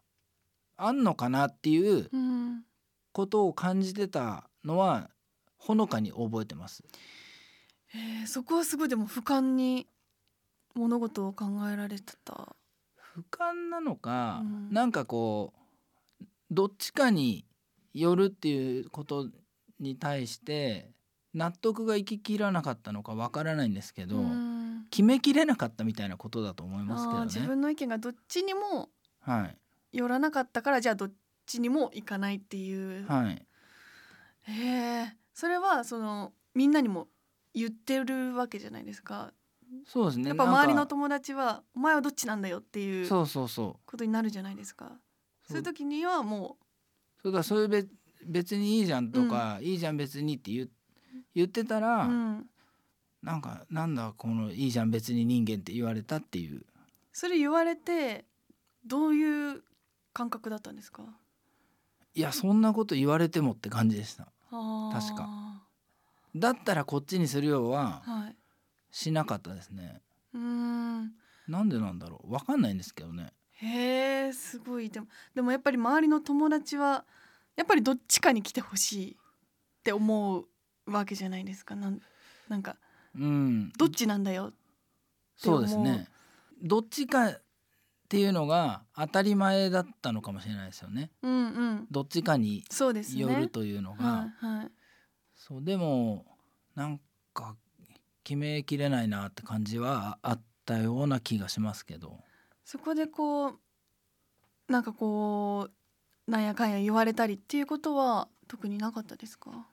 [0.77, 2.63] あんのかなっていううん。
[3.11, 5.09] ことを感じてたのは
[5.57, 6.83] ほのかに覚えてます。
[7.87, 9.87] へえーそこはすごいでも俯瞰に
[10.75, 12.55] 物事を考えられてた。
[13.15, 14.69] 俯瞰なのか、うん。
[14.71, 15.53] なんかこ
[16.21, 17.45] うどっちかに
[17.93, 19.27] よるっていうこと
[19.79, 20.91] に対して
[21.33, 24.85] 納得がいききらなかったのかわからないんですけど、うん。
[24.91, 27.47] 決めきれなかったみたいなことだと思いますけどあー自ね。
[27.47, 28.89] 分の意見がどっちにも
[29.21, 29.57] はい
[29.91, 31.11] 寄らなかったからじゃあどっ
[31.45, 33.45] ちにも行かないっていう、はい。
[34.43, 37.07] へえそれはそのみんなにも
[37.53, 39.33] 言ってるわけじゃないですか。
[39.85, 40.29] そうですね。
[40.29, 43.85] やっぱ周りの友達は「お前はどっちなんだよ」っていうそうそうそう。
[43.85, 44.91] ことになるじゃないですか。
[45.47, 45.57] そう。
[45.57, 46.57] いう時にはも
[47.21, 47.89] そうだそれ別
[48.25, 50.71] 別にいいじゃんとか、いいじゃん別にって言う
[51.33, 52.49] 言ってたう、ら、うん、
[53.21, 56.65] なんかなんだこのいいじゃん別に人間って言われたっていう。
[57.13, 58.25] それ言われて
[58.85, 59.63] どういう
[60.17, 61.03] 感覚だったんですか？
[62.15, 64.31] いやそんなこと言われてもって感じでした。
[64.49, 65.61] 確か。
[66.35, 68.35] だったらこっちにするようははい。
[68.89, 70.01] しなかったですね。
[70.33, 71.13] うーん。
[71.47, 72.33] なんでなんだろう。
[72.33, 73.31] わかんないんですけどね。
[73.51, 74.89] へえすごい。
[74.89, 77.05] でもでもやっぱり周りの友達は
[77.55, 79.17] やっぱりどっちかに来てほしいっ
[79.83, 81.75] て思うわけじゃないですか。
[81.75, 82.01] なん
[82.47, 82.77] なんか
[83.15, 83.71] うん。
[83.77, 84.53] どっちなんだよ
[85.35, 86.07] そうですね。
[86.63, 87.37] どっちか
[88.07, 91.11] っていうのが当たり前だったのかもしれないですよね。
[91.21, 91.35] うんう
[91.73, 91.87] ん。
[91.91, 94.71] どっちかにそうですねよるというのが、はいはい。
[95.35, 96.25] そうでも
[96.73, 97.01] なん
[97.33, 97.57] か
[98.23, 102.17] 決めきれないなって感じはあったような気がしますけど。
[102.63, 103.59] そこでこう
[104.69, 105.67] なんかこ
[106.27, 109.67] うなんやかんや言われたりっていうことは特になかったですか？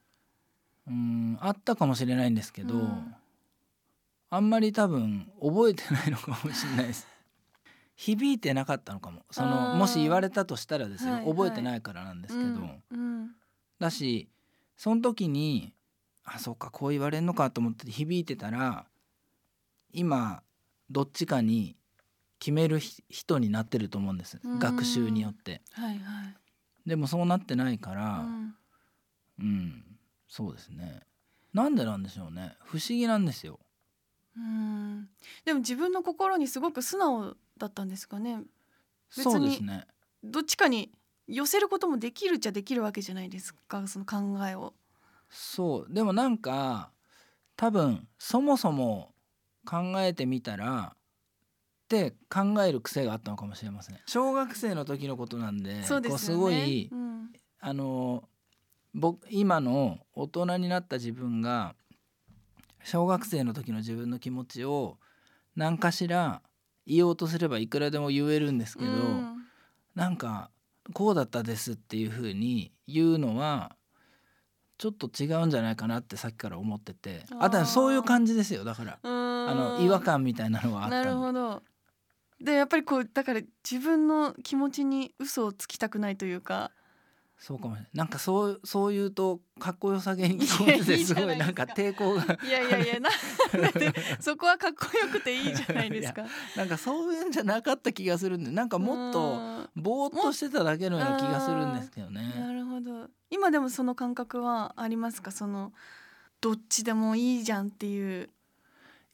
[0.88, 3.14] うんあったかもしれないんですけど、うん。
[4.30, 7.06] あんまり多分覚えてないのかもしれないです
[7.96, 9.24] 響いてなかったのかも。
[9.30, 12.82] そのもし言われたとしたらですよ、はい覚えてないからなんですけど、うん。
[12.90, 13.30] うん。
[13.78, 14.28] だし
[14.76, 15.72] その時に
[16.24, 18.86] あそうかこう言われんのかと思って響いてたら
[19.92, 20.42] 今
[20.90, 21.76] どっちかに
[22.38, 24.40] 決めるひ人になってると思うんです。
[24.42, 24.58] うん。
[24.58, 25.62] 学習によって。
[25.72, 26.36] はいはい。
[26.88, 28.54] でもそうなってないからうん。
[29.38, 29.84] うん、
[30.28, 31.00] そうですね。
[31.52, 32.56] なんでなんでしょうね。
[32.60, 33.58] 不思議なんですよ
[34.36, 35.08] うん。
[35.44, 38.42] でも自分の心にすごく素直だったんですかね。
[39.16, 39.86] 別にそうですね。
[40.22, 40.90] どっちかに
[41.26, 44.16] 寄せることもできるっちゃできるわけじゃないですかその考
[44.46, 44.74] えを。
[45.30, 45.92] そう。
[45.92, 46.90] でもなんか
[47.56, 49.14] 多分そもそも
[49.66, 50.96] 考えてみたらっ
[51.88, 53.98] て考える癖があったのかもしれません。
[54.06, 56.36] 小学生の時のことなんでそうでこうすね。
[56.36, 57.32] ごいうん。
[57.60, 58.28] あの
[58.92, 61.74] 僕今の大人になった自分が
[62.84, 64.98] 小学生の時の自分の気持ちを
[65.56, 66.42] 何かしら
[66.86, 69.44] 言おうとすればいくらでも言えるんですけど、うん。
[69.94, 70.50] なんか
[70.92, 73.76] こうだったですっていう風に言うのは
[74.76, 77.44] ちょっと違うんじゃないかなってさっきから思っててあー。
[77.44, 78.64] あとはそういう感じですよ。
[78.64, 79.48] だからうん。
[79.48, 81.62] あの違和感みたいなのはあったなるのほど。
[82.40, 86.72] でやっぱりこうだから自分の気持ちに嘘をつきたくないというか
[87.38, 87.90] そうかもしれない。
[87.94, 93.10] なんかそうそう言うとかっこよさげに聞こえてすごいなんか抵抗がいやいやいやな
[94.20, 96.24] そこはかっこよくていいじゃないですか。
[96.56, 99.82] なんかそういうんじゃなかった気がするんでなんかもっとうん。
[99.82, 102.52] ぼーっとしてただけのような気がするんですけどなね。
[102.54, 103.08] るほど。
[103.30, 105.30] 今でもその感覚はありますか？
[105.30, 105.72] その
[106.40, 108.30] どっちでもいいじゃんっていう、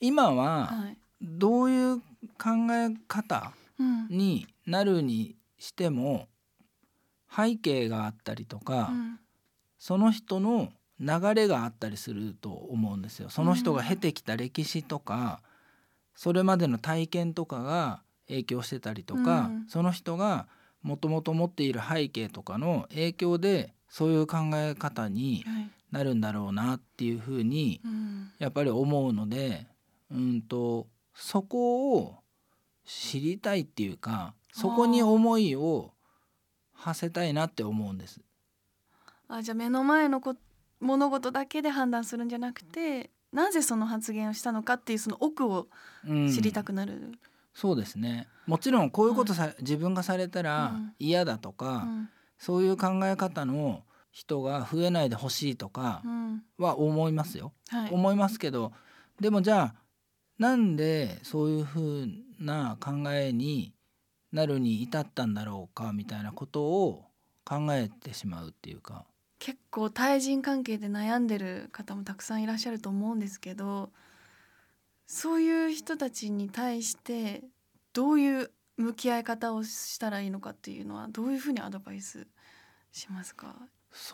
[0.01, 0.97] 今ははい。
[1.23, 1.99] どういう
[2.39, 4.07] 考え方うん。
[4.09, 6.29] になるにしても
[7.35, 9.21] 背景があったりとか、うん。
[9.79, 13.31] その人の流れがあったりすると思うんですよ。
[13.31, 15.41] その人が経てきた歴史とか、
[16.15, 19.67] それまでの体験とかが影響してたりとか、うん。
[19.69, 20.49] その人が
[20.83, 25.71] もともと持っている背景とかの影響でそういう考え方にはい。
[25.91, 28.31] なるんだろうなっていうふうにうん。
[28.39, 29.67] やっぱり思うので
[30.11, 32.19] うんとそこを
[32.85, 35.93] 知りたいっていうかそこに思いを
[36.81, 38.21] 馳せたいなって思うんです。
[39.29, 40.35] あじゃあ目の前のこ
[40.81, 45.69] 物事だけで判断するんじゃなくてなぜその発言をしたのかっていうその奥を
[46.07, 46.29] うん。
[46.29, 47.13] 知りたくなる？
[47.55, 48.27] そうですね。
[48.47, 50.95] もちろんこういうことさ、自分がされたらうん。
[50.99, 52.09] 嫌だとか、うん。
[52.39, 56.43] そういう考え方の人が増えないでほしいとかうん。
[56.59, 57.53] は思いますよ。
[57.69, 57.91] はい。
[57.93, 58.73] 思いますけど
[59.21, 59.75] でもじゃあ
[60.39, 62.09] なんでそういうふう
[62.41, 63.75] な考えに
[64.33, 67.05] なるに至ったんだろうかみたいなことを
[67.45, 69.05] 考えてしまうっていうか。
[69.39, 73.91] 結構対人関係で悩んでる方もたくさんいらっしゃると思うんですけど
[75.07, 77.43] そういう人たちに対して
[77.95, 82.27] どういう向き合い方をしたらいいのかっていうのはどういうふうにアドバイス
[82.93, 83.57] しますか？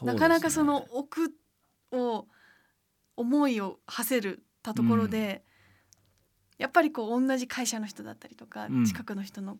[0.03, 1.35] ねなかなかその奥
[1.93, 2.27] を
[3.17, 5.45] 思いを馳せるたところで、
[6.59, 8.85] やっぱりこう同じ会社の人だったりとか、うん。
[8.85, 9.59] 近くの人の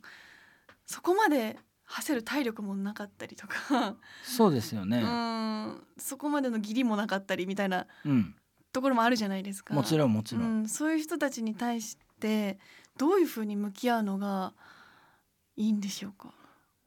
[0.87, 5.03] そこまで馳せる体力もなかったりとか、そうですようね。
[5.03, 8.35] んそこまでの義理もなかったりみたいなうん、
[8.73, 9.75] ところもあるじゃないですか。
[9.75, 10.41] もちろんもちろ。
[10.41, 12.59] うんん、そういう人たちに対して
[12.97, 14.55] どういうふうに向き合うのが
[15.57, 16.33] いいんでしょうか？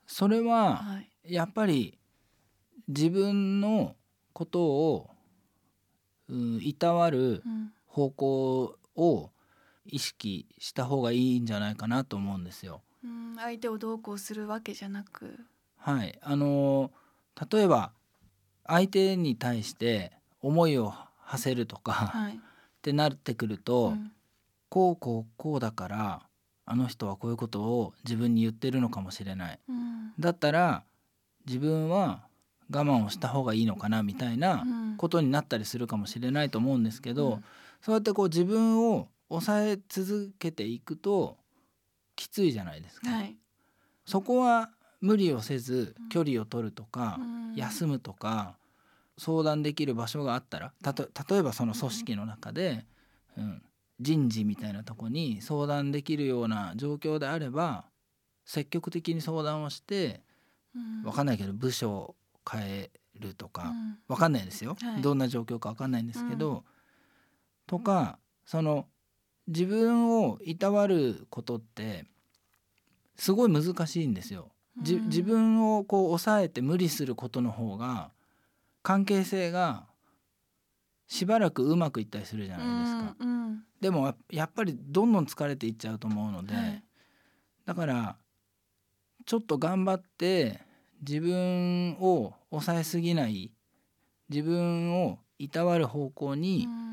[0.07, 1.33] それははい。
[1.33, 1.97] やっぱり
[2.87, 3.95] 自分の
[4.33, 5.09] ことを、
[6.27, 9.31] うん、いたわるうん方向を
[9.85, 12.81] 意識した方がいいんじゃないかなと思うんですよ。
[13.03, 15.39] うん、相手をどうこうするわけじゃなく、
[15.77, 16.91] はい、あの
[17.51, 17.91] 例えば
[18.67, 22.39] 相手に対して思いを馳せるとかはい。
[22.79, 24.11] ってなってくると、うん。
[24.69, 26.21] こうこうこうだから
[26.65, 29.59] あの人はこういうことを自分に言ってるのかもしれない。
[29.67, 30.13] うん。
[30.19, 30.83] だったら
[31.45, 32.21] 自分は
[32.71, 34.97] 我慢をした方がいいのかなみたいなうん。
[34.97, 37.43] ことになったりするかもしれないと思うんですけど、うん。
[37.81, 41.37] そうやってこう自分を抑え続けていくと
[42.19, 43.09] きついじゃないですか。
[43.09, 43.37] はい。
[44.05, 46.09] そこは無理をせずうん。
[46.09, 47.55] 距離を取るとか、うん。
[47.55, 48.57] 休むとか
[49.17, 52.85] 相談できる場所があったらたと例えばその組織の中で、
[53.37, 53.61] うん、
[53.99, 57.85] 人事みたいなとこに相談できるような状況であれば
[58.45, 60.21] 積極的に相談をして
[60.75, 61.03] うん。
[61.03, 62.15] 分かんないけど部署を
[62.49, 63.97] 変えるとかうん。
[64.09, 65.01] 分かんないですよ、はい。
[65.01, 66.63] どんな状況か分かんないんですけど、
[67.65, 68.87] とかその
[69.49, 72.05] 自分をいたわることって
[73.15, 74.51] すごい難しいんですよ。
[74.81, 78.11] じうん自分をこう抑えて無理することの方が
[78.81, 79.87] 関係性が
[81.07, 83.15] しばらくうまくいったりするじゃないですか。
[83.19, 83.39] うんうん
[83.81, 86.83] でもややっぱりどんどん疲れていっちゃうと思うので、はい
[87.65, 88.17] だから
[89.25, 90.59] ちょっと頑張って
[91.07, 93.51] 自分を抑えすぎない
[94.27, 96.89] 自分をいたわる方向にうん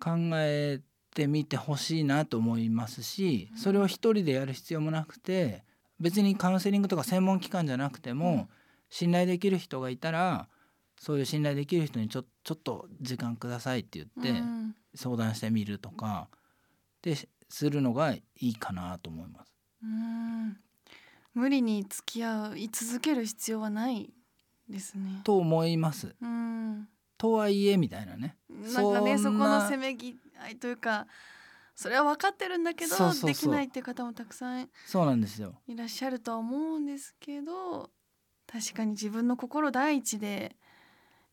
[0.00, 0.80] 考え
[1.18, 5.64] てみてほしいなと思いますしそれを一人でやる必要もなくて
[5.98, 8.48] 別にカウンセリングとか専門機関じゃなくても
[8.88, 10.46] 信頼できる人がいたら
[11.00, 16.28] そういう信頼できる人にちょちょっと時間くださいって言ってうん相談してみるとか
[17.02, 17.16] で
[17.48, 19.54] するのがいいかなと思います。
[19.82, 20.56] うん
[21.34, 24.10] 無理に付き合い続ける必要はない
[24.68, 25.20] ですね。
[25.24, 26.14] と思います。
[26.20, 28.36] うんとはいえみたいなね。
[28.48, 31.06] なんかねそこのせめぎ合いというか
[31.74, 35.54] それは分かってるんだけどできないっていう方もたくさんそうなんですよ。
[35.68, 37.90] いらっしゃるとは思うんですけど
[38.50, 40.56] 確かに自分の心第一で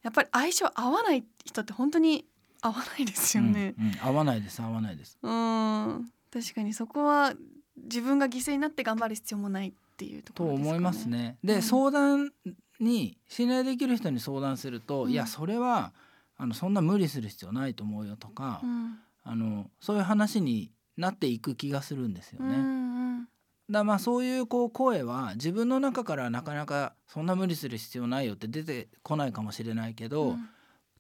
[0.04, 2.26] やっぱり相性合わない人って本当に
[2.62, 3.74] 合わないですよね。
[3.78, 5.18] うんうん合わないです合わないです。
[5.22, 7.34] うん確かにそこは
[7.78, 10.70] 自分が犠牲になって頑張る必要もないっていうとことろですかね。
[10.70, 11.38] 思いますね。
[11.44, 12.32] で、うん相談
[12.80, 15.94] に信頼できる人に相談すると、うんいやそれは
[16.38, 19.00] あのそんな無理する必要ないと思うよとか、うん。
[19.24, 22.56] あのそういう話になっていく気がするんですようんね。
[22.58, 23.28] うん。
[23.72, 30.50] だまあそういうこう声は自分の中からなかなかそんな無理する必要ないよって出てこないかもしれないけど、うん。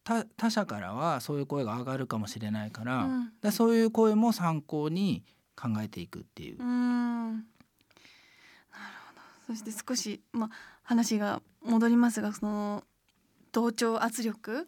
[0.04, 3.06] 他他者からはそういう声が上がるかもしれないから,、
[3.44, 3.52] うん。
[3.52, 5.24] そういう声も参考に
[5.56, 6.60] 考えていくっていう。
[6.60, 6.64] う。
[6.64, 7.34] ん。
[7.34, 7.44] なる
[9.48, 9.56] ほど。
[9.56, 10.50] そして少し、まあ、
[10.84, 12.84] 話が戻りますがその
[13.52, 14.68] 同調圧力うん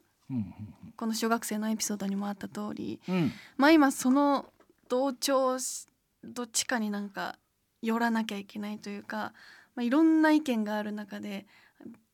[0.95, 3.15] この小学生のエピソードにもあった通りうん。
[3.15, 4.45] うんまあ今その
[4.89, 5.87] 同調し
[6.23, 7.37] どっちかになんか
[7.81, 9.33] 寄らなきゃいけないというか、
[9.75, 11.45] まあ、いろんな意見がある中で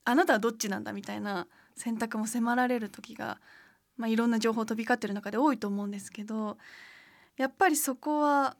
[0.05, 3.39] あなたはどっちなんだみたいな選択も迫られる時が、
[3.97, 6.57] まあ、いろんな情報飛び交ってる中で多いと思うんですけど
[7.37, 8.55] やっぱりそこは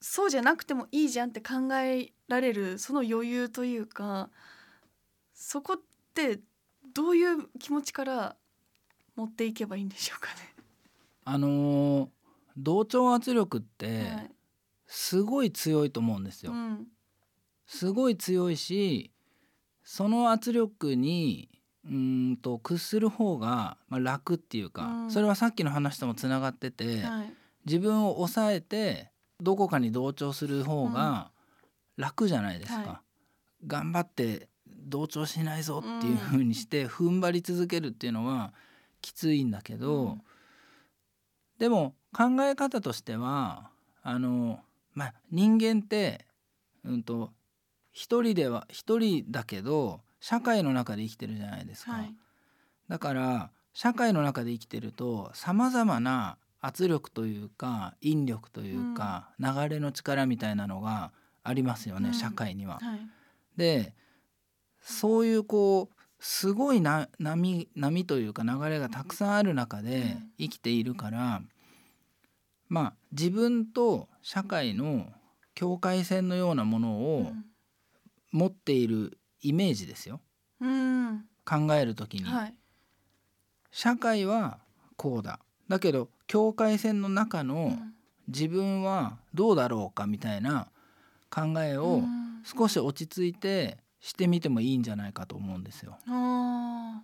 [0.00, 4.30] そうじゃなくてもいいじゃんって考えられるその余裕というか
[5.34, 5.80] そこっ
[6.14, 6.40] て
[6.94, 8.36] どういう気持ちから
[9.16, 10.30] 持っていけばいいんでしょうか
[11.24, 12.08] あのー
[12.54, 14.12] 同調圧力ってね。
[14.14, 14.30] はい
[14.94, 16.52] すごい強いと思うんですよ。
[16.52, 16.86] うん
[17.66, 19.10] すごい強いし
[19.84, 21.48] その圧力に
[21.86, 27.32] うーんと屈する方が、まあ、楽っていうか、うんそれはさっきの話ともつながってて、はい
[27.64, 31.30] 自分を抑えてどこかに同調する方が
[31.96, 32.78] 楽じゃないですか。
[32.90, 33.00] は
[33.66, 34.48] 頑張って
[34.84, 38.52] 同調しないぞっていう風にして踏ん張り続けるっていうのは
[39.00, 40.22] きついんだけど、うん。
[41.58, 43.70] でも考え方としては
[44.02, 44.60] あの、
[44.94, 46.26] まあ、人間って、
[46.84, 47.32] うん、と
[47.92, 51.92] 一人では一人だけど社会の中で生きてるじゃないですか。
[51.92, 52.14] はい。
[52.88, 61.12] だから社会の中で生きてるとさまざまな圧力というか引力というか、流れの力みたいなのが
[61.42, 62.14] ありますよね、うん。
[62.14, 62.78] 社会には。
[62.80, 63.00] はい。
[63.56, 63.94] で
[64.82, 70.28] そういうこうすごいな波波というか流れがたくさんある中でうん。
[70.38, 71.42] 生きているから、
[72.68, 75.06] まあ自分と社会の
[75.54, 77.32] 境界線のようなものを
[78.30, 80.20] 持っているイメージですよ。
[80.60, 80.70] うん。
[80.70, 82.54] うん考える時に、はい。
[83.72, 84.58] 社会は
[84.96, 85.40] こうだ。
[85.68, 87.94] だけど境界線の中うのん。
[88.28, 90.68] 自分はどうだろうかみたいな
[91.30, 92.42] 考えをうん。
[92.44, 95.96] 少し落ち着いてしてみてもいいんじゃないかと思うんですよ。
[96.08, 97.02] あ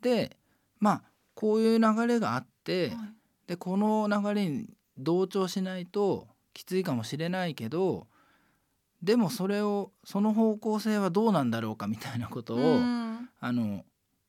[0.00, 0.36] で
[0.80, 1.02] まあ
[1.34, 3.14] こういう流れがあって、ーはい。
[3.46, 8.08] でこの流れに同調しないときついかもしれないけど
[9.02, 13.28] でもそれをその方向性はどうなんだろうかみたいなことを、うん。
[13.40, 13.84] あの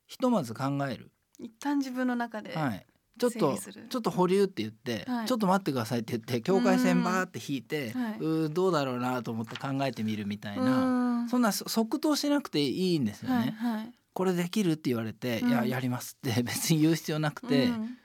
[0.06, 2.86] ひとまず考える、一旦自分の中で、はい、
[3.20, 3.58] ちょっと
[3.90, 5.26] ちょっと保留って言って、はい。
[5.28, 8.18] ちょっと待ってくださいって言って境界線バーって引いて、はい。
[8.20, 10.99] うーどうだろうなと思って考えてみるみたいな、うん
[11.30, 13.56] そんなそ即答しなくていいんですよね。
[13.58, 13.94] はいはい。
[14.14, 15.50] これできるって言われて、うん。
[15.50, 17.98] いややりますって 別に言う必要なくて、うん。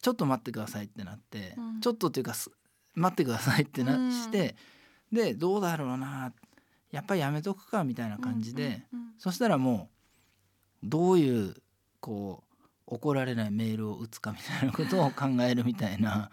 [0.00, 1.80] ちょっと待ってくださいってなって、うん。
[1.80, 2.50] ちょっとっていうかす
[2.94, 4.10] 待ってくださいってな、うん。
[4.12, 4.56] して
[5.12, 6.32] でどうだろうな
[6.90, 8.86] やっぱりやめとくかみたいな感じで、
[9.18, 9.90] そしたらも
[10.82, 11.54] うどういう
[12.00, 16.30] こう怒られないメールを打つかみたいなことを考えるみたいな。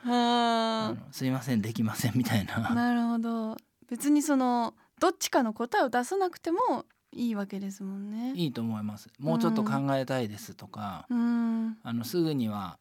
[1.11, 2.73] すいませんできませんみたいーな。
[2.73, 3.57] なるほど。
[3.89, 8.31] 別にそのどっちかの答えを出さなくてもいいわけですもんね。
[8.37, 9.09] いいと思います。
[9.19, 11.77] もうちょっと考えたいですとか、うん。
[11.83, 12.79] あのすぐには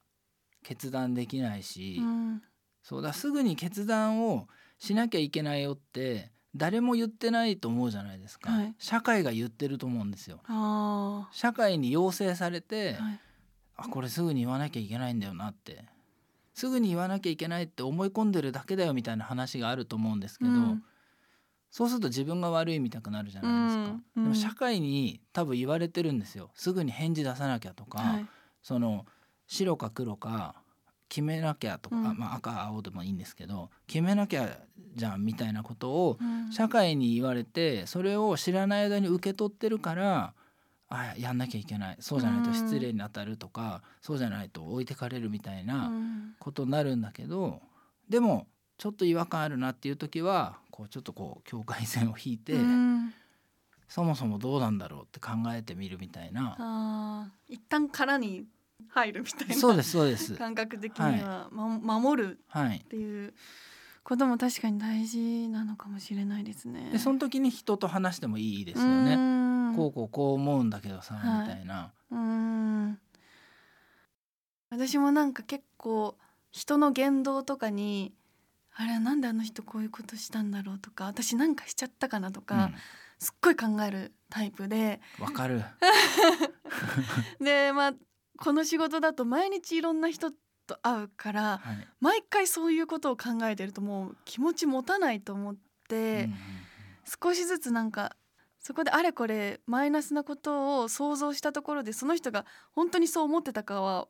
[0.63, 2.43] 決断できないし、うん。
[2.85, 4.47] そうだすぐに決断を
[4.79, 8.75] しなきゃいけないよって誰も言ってないと思うじゃないですか、はい。
[8.79, 10.39] 社会が言ってると思うんですよ。
[10.47, 13.21] あ社会に要請されて、ーはい。
[13.79, 15.87] あこれすぐに言わなきゃいけないんだよなって
[16.55, 20.85] すぐに言わなきゃいけないって思い込んでるだけだよみたいな話があると思うんですけど、うん
[21.73, 24.23] そうすると自分が悪いみたくなるじゃないですか、うんうん。
[24.25, 26.51] でも社会に多分言われてるんですよ。
[26.55, 28.27] すぐに返事出さなきゃとか、はい。
[28.63, 29.07] その
[29.47, 30.55] 白か黒か
[31.09, 32.07] 決めなきゃとか、うん。
[32.07, 34.59] あまあ、赤青でもいいんですけど決めなきゃ
[34.95, 36.53] じゃんみたいなことをうん。
[36.53, 40.35] 社会に言われてそれを知らない間に受け取ってるから
[40.91, 41.97] あやんなきゃいけない。
[42.01, 46.35] そうじゃないと失礼に当たるとか、そうじゃないと置いてかれるみたいうなん。
[46.39, 47.63] ことになるんだけど
[48.11, 48.47] でも
[48.83, 53.15] ちょっと違和感あるなっていう時はこうちょっとこう境界線を引いて、うん
[53.87, 57.31] そもそもどうなんだろうって考えてみるみたいな。
[57.47, 58.47] 一旦殻に
[58.89, 60.35] 入るみたいなそうですそうです。
[60.35, 62.85] 感覚的には、ま、守るはいっ。
[62.85, 63.35] ていう
[64.03, 66.89] ことも確かに大事なのかもしれないですね。
[66.91, 69.15] でその時に人と話してもいいですようね。
[69.15, 71.93] んこうこうこう思うんだけどさ、はいみたいな。
[72.11, 72.99] うん
[74.71, 76.17] 私もなんか結構
[76.51, 78.15] 人の言動とかに
[78.75, 82.71] あれなんであの人こういうことしたんだろうとか私なんかしちゃったかなとか、
[83.19, 85.63] すっごい考えるタイプでうんわ、かる。
[87.41, 87.93] でまあ
[88.39, 90.31] この仕事だと毎日いろんな人
[90.67, 91.89] と会うからはい。
[92.01, 95.57] 毎回そういうことを考えてるともう気持ち持たないと思っ
[95.89, 96.37] て、うんうん
[97.05, 98.17] 少しずつなんか
[98.61, 104.07] そこであれこれマイナスなことを想像したところでその人が本当にそう思ってたかは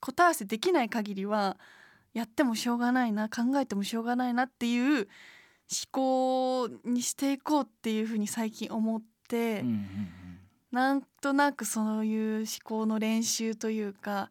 [0.00, 1.56] 答え合わせできない限りは
[2.12, 5.08] やってもしょうがないな考えてもしょうがないなっていう
[5.70, 10.10] 思考にしていこうっていうふうに最近思って、うんうんうん
[10.72, 14.30] なんとなくそういう思考の練習というか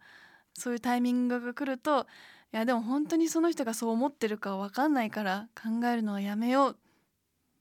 [0.54, 2.08] そういうタイミングが来ると
[2.54, 6.76] いやでも本当にその人がそう思ってるかわかんないから考えるのはやめようっ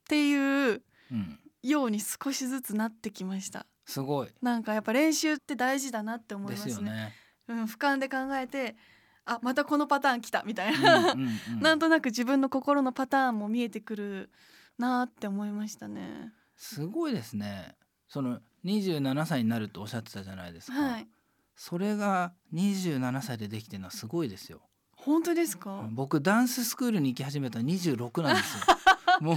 [0.09, 1.41] ていううん。
[1.63, 4.29] ように少しずつなってきましたすごい。
[4.41, 7.13] なんかやっぱ練習って大事だなって思いでますすねよね。
[7.49, 8.77] うん、俯瞰で考えて
[9.29, 11.29] あまたこのパターン来たみたいうんな、うんうん
[11.61, 14.31] なんとなく自分の心のパターンも見えてくる
[14.79, 17.77] なって思いましたねすごいですね。
[18.09, 20.81] その27歳になるっておっしゃってたじゃないですか。
[20.81, 21.09] はい
[21.61, 24.61] それが27歳でできてるのはすごいですよ。
[24.97, 28.78] 本当ですか、僕ダンススクールに行き始めたら26なんですよ。
[29.21, 29.37] もう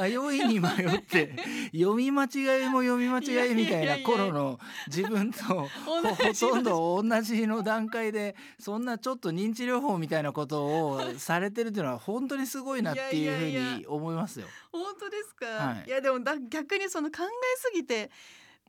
[0.00, 1.34] 迷いに迷って
[1.72, 4.58] 読み間違いも読み間違いみたいな頃の
[4.88, 5.42] 自分と
[5.84, 14.46] ほほとんど同じの段階でそんなちょっと認知療法みたいなことをされてるっていうのは本当にすごいなっていうふうに思いますよ。
[14.72, 15.88] 本当ですか、はい。
[15.88, 17.26] い、やでもだ逆にその考え
[17.58, 18.10] すぎて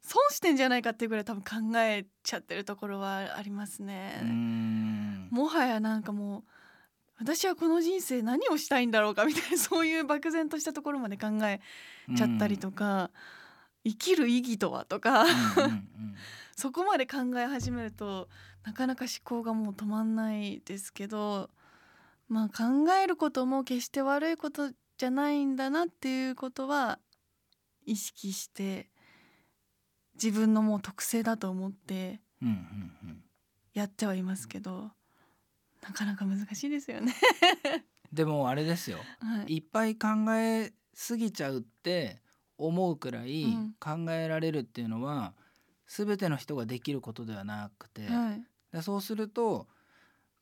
[0.02, 5.28] 損してんじゃないかっていうぐらい多分考えちゃってるところはありますね、ん。
[5.32, 6.44] もはやなんかもう
[7.20, 11.62] 私はこの人生何をしたいんだろうかみたいなそういう漠然としたところまで考え
[12.16, 13.10] ちゃったりとか、
[13.84, 16.16] 生きる意義とはとか、うんうんうん。
[16.56, 18.30] そこまで考え始めると
[18.64, 21.52] なかなか思考がもう止まんないですけど
[22.28, 27.00] まあ考えることも決して悪いことじゃないんだなっていうことは
[27.86, 28.90] 意識して
[30.16, 32.54] 自分のもう特性だと思ってうんうん
[33.04, 33.24] うん。
[33.74, 34.92] やってはいますけど
[35.88, 37.14] なかなか難しいですよね。
[38.12, 38.98] でもあれですよ。
[39.20, 42.22] はい、いっぱい考えすぎちゃうって
[42.58, 43.74] 思うくらいうん。
[43.80, 45.34] 考えられるっていうのは、
[45.88, 48.44] 全ての人ができることではなくて、はい。
[48.74, 49.68] でそうすると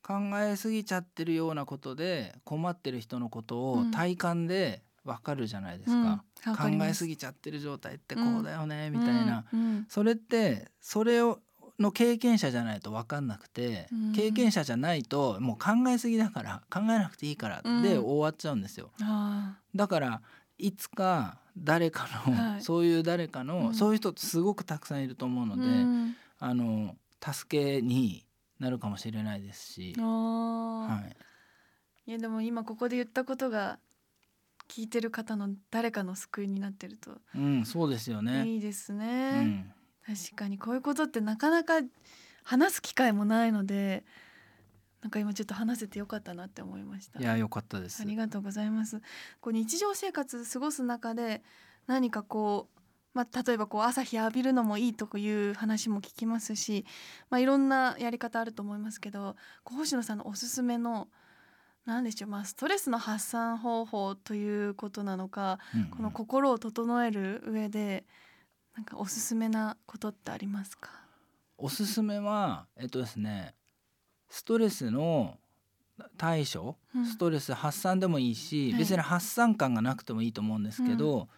[0.02, 3.92] 考えすぎちゃってるようなことで困ってる人のことをうん。
[3.92, 6.02] 体感でわかるじゃないですうん。
[6.04, 6.24] か。
[6.48, 6.78] わかす。
[6.78, 9.60] 考えすぎちゃってる状態ってこうだよね、みたいな、うん。
[9.60, 9.86] うん。
[9.90, 11.42] それってそれを
[11.80, 14.14] の経験者じゃないと分かんなくて、うん。
[14.14, 18.06] 経験者じゃないともう考えすぎだから考えなくていいからでうん。
[18.06, 18.92] 終わっちゃうんですよ。
[19.02, 20.22] あだから
[20.58, 22.62] いつか誰かの、はい。
[22.62, 23.74] そういう誰かの、うん。
[23.74, 26.16] そういう人ってすごくたくさんいると思うのーで、うん。
[26.40, 28.26] あの助けに
[28.60, 29.96] なるかもしれないですし。
[29.98, 31.02] は
[32.06, 33.80] い、いやでも今ここで言ったことが
[34.68, 38.48] 聞いてる方の誰かの救いになってるとうん、そうですよね。
[38.48, 39.74] いいですうね、ん、
[40.06, 41.82] 確かにこういうことってなかなか
[42.44, 44.04] 話す機会もないので
[45.02, 47.20] なんか今ちょっと話せてよかったなって思いました。
[47.20, 48.02] いや良かったです。
[48.02, 48.06] あ。
[48.06, 49.02] りがとうございます。
[49.40, 51.44] こう日常生活過ごす中で
[51.88, 52.76] 何かこう
[53.16, 56.86] まあ、例えばこう朝日浴びるのもいいという話も聞きますし、
[57.30, 61.08] まあ、いろんなやり方あると思いますけどこう星野さんのおすすめの
[61.86, 65.88] 何でしょう、まあ、ストレスの発散方法ということなのかうんうん。
[65.92, 68.04] この心を整える上で
[68.76, 70.90] なんかおすすめなことってありますか？
[71.58, 73.56] おすすめはえっとですね
[74.30, 75.38] ストレスの
[76.18, 77.06] 対処、うん。
[77.06, 78.80] ストレス発散でもいいし、はい。
[78.80, 81.30] 別に発散感がなくてもいいと思うんですけど、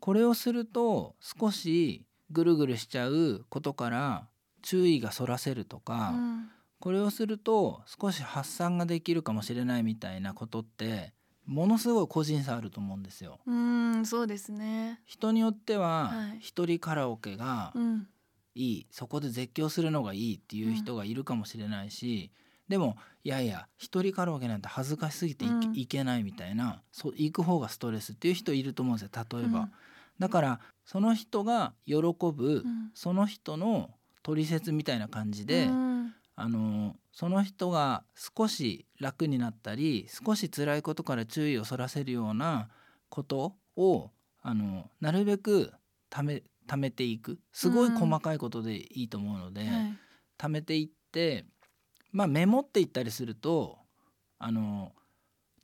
[0.00, 4.28] これをすると少しぐるぐるしちゃうことから
[4.62, 6.48] 注意がそらせるとか、うん。
[6.80, 11.12] これをすると少し発散ができるかもしれないみたいなことって
[11.48, 13.38] ものすごい個人差あると思うんですよ。
[13.46, 15.00] うんそうですね。
[15.06, 16.38] 人によってははい。
[16.40, 18.06] 一人カラオケがうん。
[18.54, 18.86] いい。
[18.90, 22.30] そこで絶叫するのがいいっていう人がいるかもしれないし、
[22.68, 25.86] でもいやいや一人カラオケなんて恥ずかしすぎてい,、うん。
[25.86, 29.70] けないみたいなそう行く方がストレスっていう人いると思うんですよ例えば、うん。
[30.18, 32.90] だからその人が喜ぶ、うん。
[32.94, 33.90] その人の
[34.22, 35.87] 取説みたいな感じで、うん
[36.40, 42.68] あのその人が少し楽になったり少し辛いことから注意をそらせるような
[43.08, 45.72] ことをあのなるべく
[46.08, 47.40] ため貯めていく。
[47.52, 49.70] すごい細かいことでいいと思うので、はい。
[50.38, 51.44] 貯めていって
[52.12, 53.78] まあメモっていったりすると
[54.38, 54.92] あの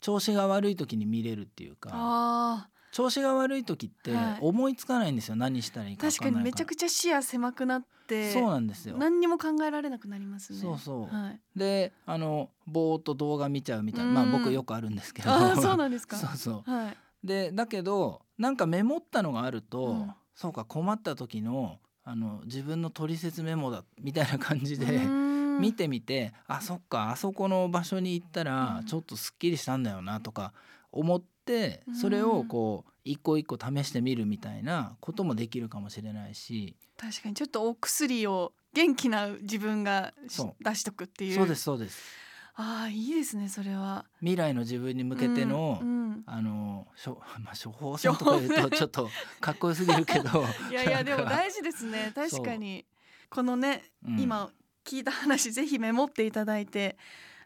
[0.01, 1.91] 調子が悪い時に見れるっていうか。
[1.93, 4.37] あ調子が悪い時ってはい。
[4.39, 8.95] 思いつかないんですよ、何したらいいーか分かんない確かにめちゃくちゃ視野狭くなってそうなんですよ。
[8.97, 10.59] 何にも考えられなくなりますね。
[10.59, 11.13] そうそう。
[11.13, 15.29] はい、であのぼーっと動画見ちゃうみたいなまあうん僕よくあるんですけど。
[15.29, 16.15] ああそうなんですか？
[16.15, 16.71] そうそう。
[16.71, 16.97] はい。
[17.21, 20.11] でだけどなんかメモったのがあると、うん。
[20.33, 25.59] そうか困った時のあの自分の取説メモだみたいな感じでうん。
[25.59, 28.85] 見てみてあそっかあそこの場所に行ったらうん。
[28.85, 30.53] ちょっとすっきりしたんだよなとか
[30.95, 31.95] 思ってうん。
[31.95, 36.75] それをこう一個一個試してみるみたいなこともできるかもしれないし。
[36.97, 41.35] 確かにちょっとお薬を元気な自分がし出しとくっていう。
[41.35, 42.25] そうですそうです。
[42.57, 44.05] ああいいですねそれは。
[44.19, 46.23] 未来の自分に向けての、うんうん。
[46.25, 49.09] あのしょ、 まあ、処方箋とか言うとちょっと
[49.41, 52.11] かっこよすぎるけど いやいやでも大事ですね。
[52.15, 52.85] 確かに。
[53.29, 54.19] このね、うん。
[54.19, 54.49] 今
[54.85, 56.97] 聞いた話ぜひメモっていただいて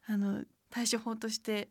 [0.07, 1.69] あの対処法として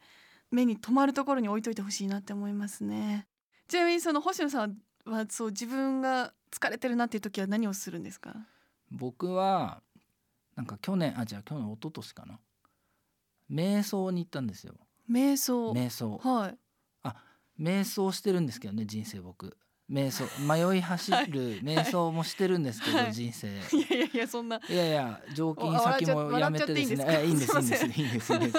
[0.50, 3.26] 目に留まるところに置いといてほしいなって思いますね。
[3.68, 8.34] ちなみにその星野さんはそう自分が疲れてるなっていう時は何をするんですか？
[8.90, 9.82] 僕は
[10.56, 12.38] なんか去年あじゃあ去年一昨年かな。
[13.50, 14.74] 瞑想に行ったんですよ。
[15.10, 15.72] 瞑想。
[15.72, 16.18] 瞑想。
[16.18, 16.58] はい。
[17.60, 19.56] 瞑想してるんですけどね人生僕
[19.90, 23.12] 瞑想迷い走る瞑想もしてるんですけど、はい。
[23.12, 23.48] 人生。
[23.48, 23.50] い
[23.90, 24.60] やいやいやそんな。
[24.68, 27.24] いやいや常勤先もやめてですね。
[27.24, 28.32] いいんいいんですすいいんでかすいいいんです。
[28.34, 28.58] いいんです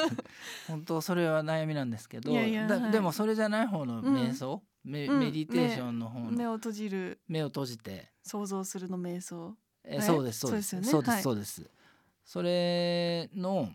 [0.67, 4.15] 本当それは悩みなんですけどでもそれじゃない方のうん。
[4.15, 5.19] 瞑想、メうん。
[5.19, 6.31] メディテーションの方の？
[6.31, 7.19] 目を閉じる。
[7.27, 8.09] 目を閉じて。
[8.23, 9.55] 想像するの瞑想。
[9.83, 10.69] えはいそうですそうです。
[10.81, 11.69] そうですそうです、はい。
[12.25, 13.69] それの、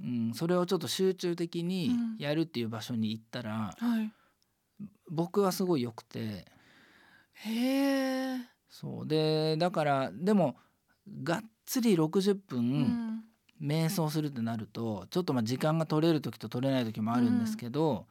[0.00, 2.16] うん、それをちょっと集中的にうん。
[2.18, 4.10] やるっていう場所に行ったら、はい。
[5.10, 6.44] 僕はすごい良くて
[7.44, 9.06] へえ、そう。
[9.06, 10.56] でだからでも
[11.22, 13.24] がっつり60う分ん。
[13.60, 18.06] 瞑想するってなると、ちょっとまあ時間が取れる時と取れない時もあるんですけど、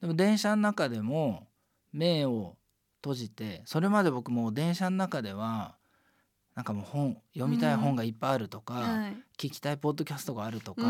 [0.00, 1.48] でも電車の中でも
[1.92, 2.56] 目を
[3.00, 5.76] 閉じてそれまで僕もう電車の中では
[6.54, 9.16] なんかもう本読みたい本がいっぱいあるとか、はい。
[9.38, 10.86] 聞きたいポッドキャストがあるとか、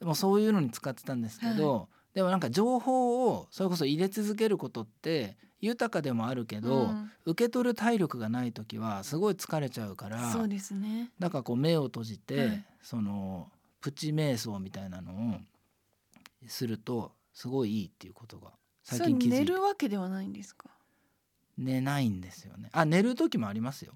[0.00, 0.06] うん。
[0.06, 7.10] もうそういうのに使ってたんですけど、でもなんか情報をそれこそ入れ続けることって豊かでもあるけど、うん。
[7.26, 11.10] 受け取る体力がない時はすごい疲れちゃうからそうですね。
[11.18, 12.64] だからこう目を閉じて、はい。
[12.82, 13.50] その
[13.80, 15.40] プチ瞑想みたいなのを
[16.46, 18.50] するとすごいいいっていうことが
[18.82, 20.68] 最近気づいて寝るわけではないんですか？
[21.56, 22.68] 寝ないんですよね。
[22.72, 23.94] あ寝る時もありますよ。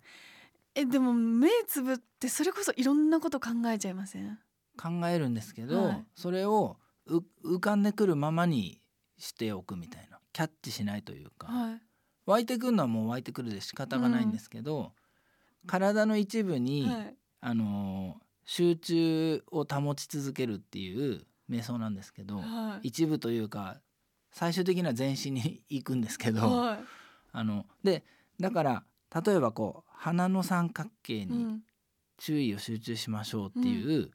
[0.75, 4.39] えでも目つぶってそれこそいろんなこと考えちゃいません？
[4.81, 6.05] 考えるんですけど、はい。
[6.15, 8.81] それをう浮かんでくるままに
[9.19, 11.81] しておくみたいなキャッチしないというか、はい。
[12.27, 14.93] 湧いてくるのはもう湧いてくるで仕方がないんですけど、
[15.67, 17.17] 体の一部に、はい。
[17.41, 22.89] あのー集中を保ち続けるっていう瞑想なんですけど、はい。
[22.89, 23.81] 一部というか
[24.31, 26.79] 最終的には全身に行くんですけど、は
[27.33, 28.05] あので
[28.41, 28.85] だから
[29.27, 31.61] 例えばこう鼻の三角形にん、
[32.17, 34.11] 注意を集中しましょうっていう、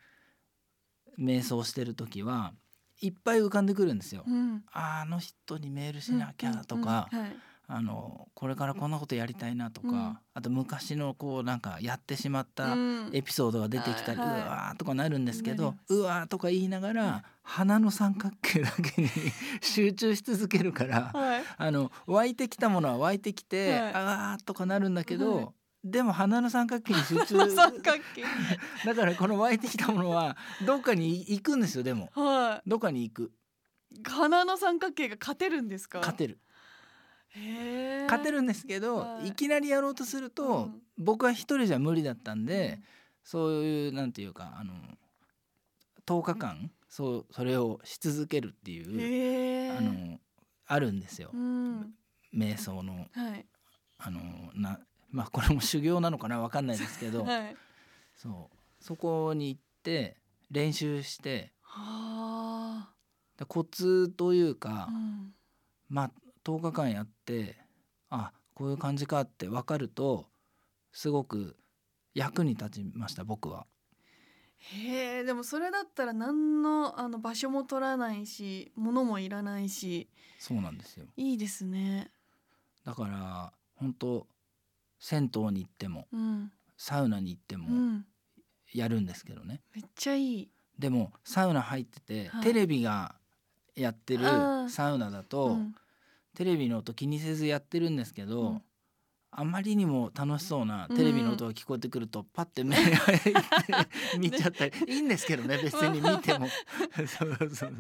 [1.19, 2.53] 瞑想してる時は
[3.03, 4.23] いっぱい浮かんでくるんですよ。
[4.25, 7.35] うん、あの人にメールしなきゃとか、うんうんはい。
[7.65, 10.17] あのこれからこんなことやりたいなとか、うん。
[10.33, 13.09] あと昔のこうなんかやってしまったうん。
[13.11, 14.39] エピソードが出てきたり、はいはい。
[14.39, 19.09] うわーとかなるんですけどなりますうわーとか言いながら、はい鼻の三角形だけに
[19.59, 21.43] 集中し続けるから、はい。
[21.57, 23.91] あの湧いてきたものは湧いてきて、はい。
[23.93, 25.47] あーとかなるんだけど、はい
[25.83, 27.51] でも鼻の三角形に集中。
[27.51, 28.23] 三角形。
[28.85, 32.09] だからこの湧いてきたものはどっかに行くんですよでも。
[32.13, 33.31] はどっかに行く。
[33.91, 35.99] い鼻の三角形が勝てるんですか？
[35.99, 36.39] 勝てる。
[37.29, 38.05] へえ。
[38.05, 39.29] 勝てるんですけど、はい。
[39.29, 40.81] い、きなりやろうとすると、うん。
[40.97, 42.81] 僕は一人じゃ無理だったんで、
[43.23, 44.73] そういうなんていうかあの
[46.05, 50.19] 10日間そうそれをし続けるっていう、あの
[50.65, 51.93] あるんですよ、うん。
[52.33, 53.07] 瞑想の。
[53.11, 53.45] はい。
[53.97, 54.21] あの
[54.55, 54.79] な
[55.13, 57.55] まあこれも修行なのかなわかんないですけど、 はい。
[58.15, 58.83] そう。
[58.83, 60.17] そこに行って
[60.51, 61.53] 練習して。
[63.47, 65.33] コツというか、あうん。
[65.87, 66.11] まあ
[66.43, 67.57] 10日間やって
[68.09, 70.27] あこういう感じかって分かると
[70.91, 71.57] すごく
[72.13, 73.67] 役に立ちました僕は。
[74.57, 80.09] へえでもそれだったら何のあの場所も取らないし物もいらないし。
[80.39, 81.05] そうなんですよ。
[81.17, 82.11] いいですね。
[82.83, 84.27] だから本当
[85.03, 86.51] 銭湯に行ってもうん。
[86.77, 88.05] サウナに行ってうもん。
[88.73, 90.49] やるんですけどね、めっちゃいい。
[90.79, 92.43] でもサウナ入ってて、はい。
[92.43, 93.15] テレビが
[93.75, 94.23] やってる
[94.69, 95.75] サウナだと、うん。
[96.35, 98.61] テレビの音気にせずやってるんですけど、うん。
[99.35, 102.81] あまりにも楽しそうなテレビの音が聞こえてくると、パッて目が
[104.17, 106.47] 見ちゃったり いいんですけどね別に見ても。
[107.07, 107.73] そうそうそう。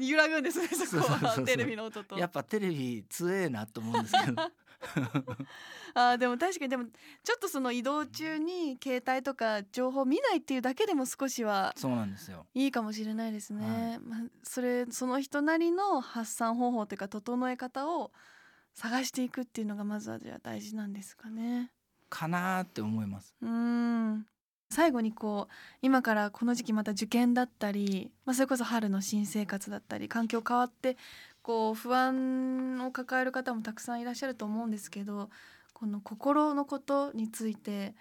[0.00, 1.42] 揺らぐんですねそこは。
[1.46, 2.18] テレビの音と。
[2.18, 4.42] やっぱテレビ強えなと思うんですけど
[5.94, 6.84] あーでも確かにでも
[7.22, 12.46] ちょっとその移動中に携帯とか情報見ないっていうだけでも少しはそうなんですよ。
[12.54, 13.98] いいかもしれないですね、はい。
[14.00, 18.12] まあ、それその人なりの発散方法というか整え方を
[18.74, 21.72] 探していくっていうのがまずはじゃあ大事なんですかね。
[22.08, 23.34] かなーって思います。
[23.40, 24.26] うーん。
[24.72, 30.96] 最後にこう今からこの時期また受験だったり、まあ、それこそ春の新生活だったり環境変わって
[31.42, 35.30] こう不安を抱える方もたくさんいらっしゃると思うんですけど
[35.72, 37.94] この心のことについて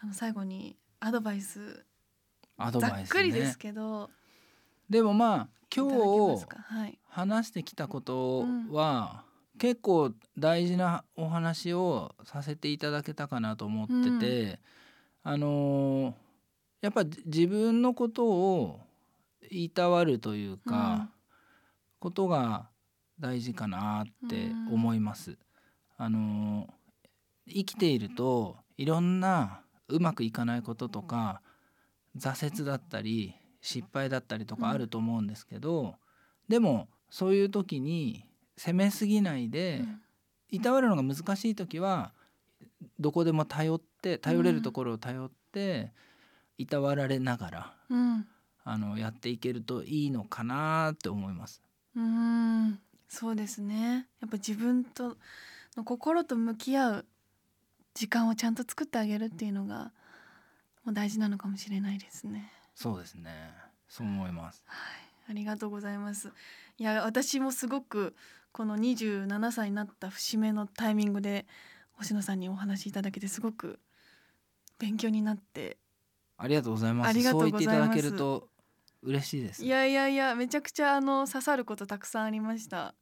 [0.00, 1.84] あの最後にアドバイス
[2.56, 3.20] アドざバイスね。
[3.20, 4.10] っくりですけど
[4.90, 6.46] でもまあ今日
[7.08, 9.24] 話してきたことは、
[9.58, 14.60] 結構大事なお話をさせていただけたかなと思ってて、
[15.22, 16.14] あのー
[16.80, 18.80] やっぱじ自分のことを
[19.50, 21.10] いたわるというか、
[21.98, 22.68] ことが
[23.20, 25.36] 大事かなって思います。
[25.96, 26.78] あのー
[27.50, 31.40] 生きているといろんなうまくいかないこととか
[32.16, 35.96] 挫折だったり失敗だったりとかあると思うんですけど、
[36.48, 38.24] でもそういう時に
[38.56, 40.00] 責めすぎないで、うん。
[40.50, 42.12] いたわるのが難しい時は
[42.98, 45.92] どこでも頼って頼れるところを頼って、
[46.56, 48.26] いたわられながらうん。
[48.64, 51.62] あのやっていけるといいのかなって思います。
[51.96, 52.78] うーん
[53.08, 55.16] そうですねやっぱ自分と
[55.76, 57.06] の心と向き合う
[57.94, 59.92] 時間をちゃんと作ってあげるっていうのが
[60.84, 63.52] もう大事なのかもしれないですねそうですね。
[63.88, 64.62] そう思います。
[64.66, 66.32] はいありがとうございます
[66.78, 68.14] いや私もすごく
[68.52, 71.46] この27歳になった節目のタイミングで
[71.92, 73.78] 星野さんにお話しいただけてすごく
[74.78, 75.76] 勉強になって
[76.38, 77.08] ありがとうございます。
[77.08, 78.48] ありがとうございますそう言っていただけると
[79.02, 79.64] 嬉しいです。
[79.64, 82.94] いやいやいやめちゃくちゃあの刺さることたくさんありました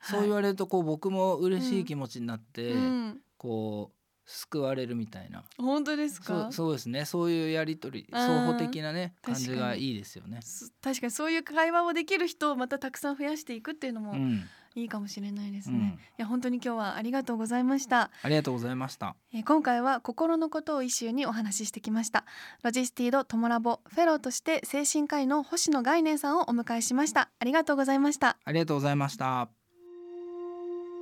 [0.00, 5.44] そう言われるとこう僕も嬉しい気持ちになって、うん、こう救われるみたいな。
[5.56, 7.04] 本当ですそかうそうですね。
[7.04, 10.42] そういうやり取り、双方的なね感じがいいですよね。
[10.42, 14.44] す確かにそういう会話をできる人をまたたくさん増やしていくっていうのもうん、
[14.76, 15.84] いいかもしれないですね、うん。
[15.86, 18.10] いや本当に今日はありがとうございました。
[18.22, 19.16] ありがとうございました。
[19.32, 22.24] えー今回は心のことをイシューにお話ししてきました。
[22.62, 27.30] ロジスティードトモラボフェローとして精神科医の星野概念さんをお迎えしました。
[27.38, 28.36] ありがとうございました。
[28.44, 29.48] ありがとうございました。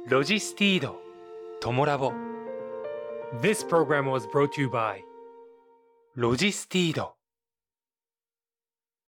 [0.07, 1.01] ロジスティード
[1.61, 2.12] トモラボ。
[3.41, 5.01] This program was brought to you by
[6.14, 7.14] ロジスティード